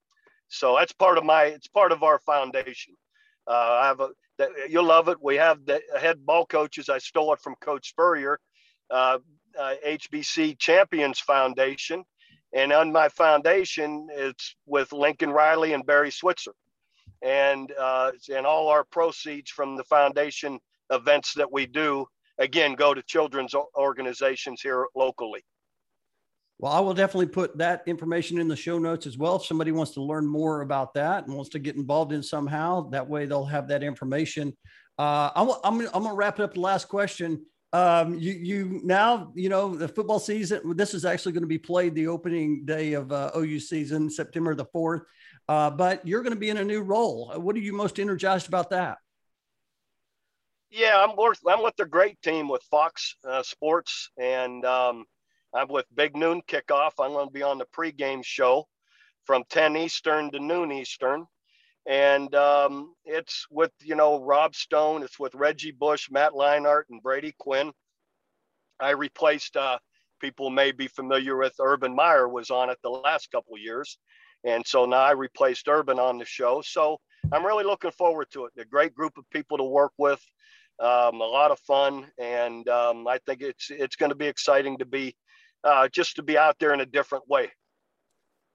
So 0.49 0.77
that's 0.77 0.93
part 0.93 1.19
of 1.19 1.25
my. 1.25 1.45
It's 1.45 1.69
part 1.69 1.93
of 1.93 2.03
our 2.03 2.21
foundation. 2.21 2.95
Uh, 3.49 3.79
I 3.83 3.87
have 3.87 4.01
a 4.01 4.11
that 4.39 4.51
you'll 4.69 4.85
love 4.85 5.09
it. 5.09 5.19
We 5.23 5.37
have 5.37 5.65
the 5.65 5.81
head 5.99 6.25
ball 6.25 6.47
coaches. 6.47 6.89
I 6.89 6.99
stole 6.99 7.33
it 7.33 7.41
from 7.41 7.55
Coach 7.61 7.89
Spurrier, 7.89 8.39
uh, 8.91 9.19
uh, 9.59 9.75
HBC 9.87 10.59
Champions 10.59 11.19
Foundation, 11.21 12.05
and 12.57 12.73
on 12.73 12.91
my 12.91 13.09
foundation, 13.11 14.09
it's 14.11 14.57
with 14.65 14.91
Lincoln 14.91 15.31
Riley 15.31 15.75
and 15.75 15.85
Barry 15.85 16.11
Switzer, 16.11 16.55
and 17.23 17.71
uh, 17.79 18.13
and 18.35 18.47
all 18.47 18.69
our 18.69 18.83
proceeds 18.83 19.51
from 19.51 19.77
the 19.77 19.85
foundation 19.85 20.59
events 20.91 21.35
that 21.35 21.53
we 21.53 21.67
do 21.67 22.07
again 22.39 22.75
go 22.75 22.95
to 22.95 23.03
children's 23.03 23.55
organizations 23.77 24.63
here 24.63 24.87
locally. 24.97 25.45
Well, 26.59 26.73
I 26.73 26.81
will 26.81 26.95
definitely 26.95 27.27
put 27.27 27.59
that 27.59 27.83
information 27.85 28.39
in 28.39 28.49
the 28.49 28.57
show 28.57 28.79
notes 28.79 29.07
as 29.07 29.19
well. 29.19 29.37
If 29.37 29.45
somebody 29.45 29.73
wants 29.73 29.93
to 29.93 30.03
learn 30.03 30.27
more 30.27 30.63
about 30.63 30.95
that 30.95 31.27
and 31.27 31.37
wants 31.37 31.51
to 31.51 31.59
get 31.59 31.77
involved 31.77 32.13
in 32.13 32.23
somehow, 32.23 32.89
that 32.89 33.07
way 33.07 33.27
they'll 33.27 33.45
have 33.45 33.69
that 33.69 33.83
information. 33.83 34.57
Uh, 34.99 35.29
I'm, 35.37 35.51
I'm, 35.63 35.81
I'm 35.93 36.03
going 36.03 36.09
to 36.09 36.15
wrap 36.15 36.41
it 36.41 36.43
up. 36.43 36.55
The 36.55 36.61
last 36.61 36.89
question. 36.89 37.45
Um, 37.73 38.15
you, 38.15 38.33
you 38.33 38.81
now, 38.85 39.33
you 39.35 39.49
know, 39.49 39.75
the 39.75 39.89
football 39.89 40.19
season, 40.19 40.77
this 40.77 40.95
is 40.95 41.05
actually 41.05 41.33
going 41.33 41.43
to 41.43 41.49
be 41.49 41.59
played 41.59 41.95
the 41.95 42.09
opening 42.09 42.65
day 42.65 42.93
of 42.95 43.13
uh, 43.13 43.33
OU 43.37 43.61
season, 43.61 44.09
September 44.09 44.55
the 44.55 44.67
4th. 44.67 45.03
Uh, 45.49 45.71
but 45.71 46.07
you're 46.07 46.23
going 46.23 46.35
to 46.35 46.41
be 46.41 46.51
in 46.51 46.57
a 46.57 46.65
new 46.65 46.83
role. 46.83 47.33
What 47.37 47.55
are 47.57 47.61
you 47.61 47.73
most 47.73 47.99
energized 47.99 48.49
about 48.49 48.71
that? 48.71 48.99
Yeah, 50.71 51.05
I'm, 51.07 51.17
worth, 51.17 51.41
I'm 51.47 51.63
with 51.63 51.77
the 51.77 51.87
great 51.87 52.21
team 52.23 52.49
with 52.49 52.63
Fox 52.65 53.17
uh, 53.29 53.43
Sports 53.43 54.11
and, 54.19 54.65
um, 54.65 55.05
I'm 55.55 55.69
with 55.69 55.87
Big 55.95 56.17
Noon 56.17 56.43
Kickoff. 56.47 56.93
I'm 56.99 57.13
going 57.13 57.29
to 57.29 57.33
be 57.33 57.43
on 57.43 57.59
the 57.59 57.67
pregame 57.67 58.25
show 58.25 58.67
from 59.25 59.45
10 59.49 59.77
Eastern 59.77 60.31
to 60.33 60.41
noon 60.41 60.71
Eastern. 60.71 61.27
And 61.87 62.35
um, 62.35 62.95
it's 63.05 63.47
with, 63.51 63.71
you 63.81 63.95
know, 63.95 64.21
Rob 64.21 64.55
Stone, 64.55 65.05
it's 65.05 65.21
with 65.21 65.35
Reggie 65.35 65.71
Bush, 65.71 66.09
Matt 66.11 66.33
Leinart, 66.33 66.85
and 66.91 67.03
Brady 67.03 67.35
Quinn. 67.39 67.73
I 68.81 68.91
replaced, 68.91 69.57
uh, 69.57 69.79
people 70.21 70.51
may 70.51 70.73
be 70.73 70.89
familiar 70.89 71.37
with 71.37 71.55
Urban 71.61 71.95
Meyer 71.95 72.29
was 72.29 72.51
on 72.51 72.71
it 72.71 72.79
the 72.83 72.91
last 72.91 73.31
couple 73.31 73.57
years. 73.57 73.99
And 74.45 74.67
so 74.67 74.85
now 74.85 74.99
I 74.99 75.13
replaced 75.13 75.69
Urban 75.69 75.99
on 75.99 76.19
the 76.19 76.25
show. 76.25 76.61
So 76.65 76.99
I'm 77.33 77.47
really 77.47 77.65
looking 77.65 77.93
forward 77.93 78.29
to 78.33 78.47
it. 78.47 78.53
A 78.59 78.65
great 78.65 78.95
group 78.95 79.17
of 79.17 79.29
people 79.31 79.57
to 79.59 79.65
work 79.65 79.93
with, 79.97 80.21
um, 80.81 81.21
a 81.21 81.27
lot 81.27 81.51
of 81.53 81.59
fun. 81.61 82.07
And 82.19 82.69
um, 82.69 83.07
I 83.07 83.19
think 83.27 83.43
it's, 83.43 83.71
it's 83.71 83.97
going 83.97 84.11
to 84.11 84.17
be 84.17 84.27
exciting 84.27 84.79
to 84.79 84.85
be 84.85 85.17
uh, 85.65 85.89
just 85.89 86.17
to 86.17 86.23
be 86.23 86.37
out 86.37 86.57
there 86.59 86.75
in 86.75 86.81
a 86.81 86.87
different 86.87 87.29
way. 87.29 87.51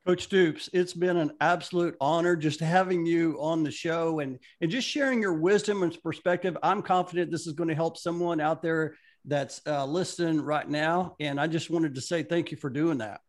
Coach 0.08 0.24
Stoops, 0.24 0.68
it's 0.74 0.94
been 0.94 1.18
an 1.18 1.32
absolute 1.42 1.96
honor 2.02 2.36
just 2.36 2.60
having 2.60 3.06
you 3.06 3.38
on 3.40 3.62
the 3.62 3.70
show 3.70 4.20
and, 4.20 4.40
and 4.60 4.72
just 4.72 4.88
sharing 4.88 5.22
your 5.22 5.34
wisdom 5.34 5.84
and 5.84 6.02
perspective. 6.02 6.58
I'm 6.64 6.82
confident 6.82 7.30
this 7.30 7.46
is 7.46 7.54
going 7.54 7.70
to 7.70 7.76
help 7.76 7.98
someone 7.98 8.42
out 8.42 8.64
there 8.64 8.96
that's 9.26 9.62
uh, 9.68 9.86
listening 9.86 10.42
right 10.42 10.68
now. 10.68 11.16
And 11.20 11.40
I 11.40 11.46
just 11.46 11.70
wanted 11.70 11.94
to 11.96 12.02
say 12.02 12.24
thank 12.24 12.50
you 12.50 12.58
for 12.58 12.72
doing 12.72 12.98
that. 12.98 13.22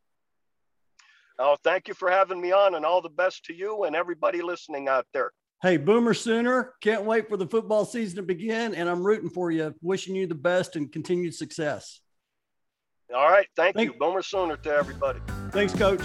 Oh, 1.39 1.57
thank 1.63 1.89
you 1.89 1.95
for 1.95 2.11
having 2.11 2.41
me 2.41 2.53
on 2.53 2.75
and 2.75 2.87
all 2.87 3.03
the 3.03 3.11
best 3.11 3.45
to 3.47 3.55
you 3.55 3.85
and 3.85 3.95
everybody 3.95 4.41
listening 4.41 4.89
out 4.89 5.07
there. 5.13 5.33
Hey, 5.61 5.77
Boomer 5.77 6.15
Sooner, 6.15 6.73
can't 6.81 7.05
wait 7.05 7.29
for 7.29 7.37
the 7.37 7.47
football 7.47 7.85
season 7.85 8.17
to 8.17 8.23
begin. 8.23 8.75
And 8.75 8.89
I'm 8.89 9.05
rooting 9.05 9.29
for 9.29 9.51
you, 9.51 9.75
wishing 9.83 10.15
you 10.15 10.27
the 10.27 10.35
best 10.35 10.77
and 10.77 10.91
continued 10.91 11.35
success. 11.35 12.01
All 13.15 13.29
right. 13.29 13.47
Thank, 13.57 13.77
thank 13.77 13.93
you. 13.93 13.99
Boomer 13.99 14.23
Sooner 14.23 14.57
to 14.57 14.71
everybody. 14.71 15.21
Thanks, 15.51 15.75
Coach. 15.75 16.01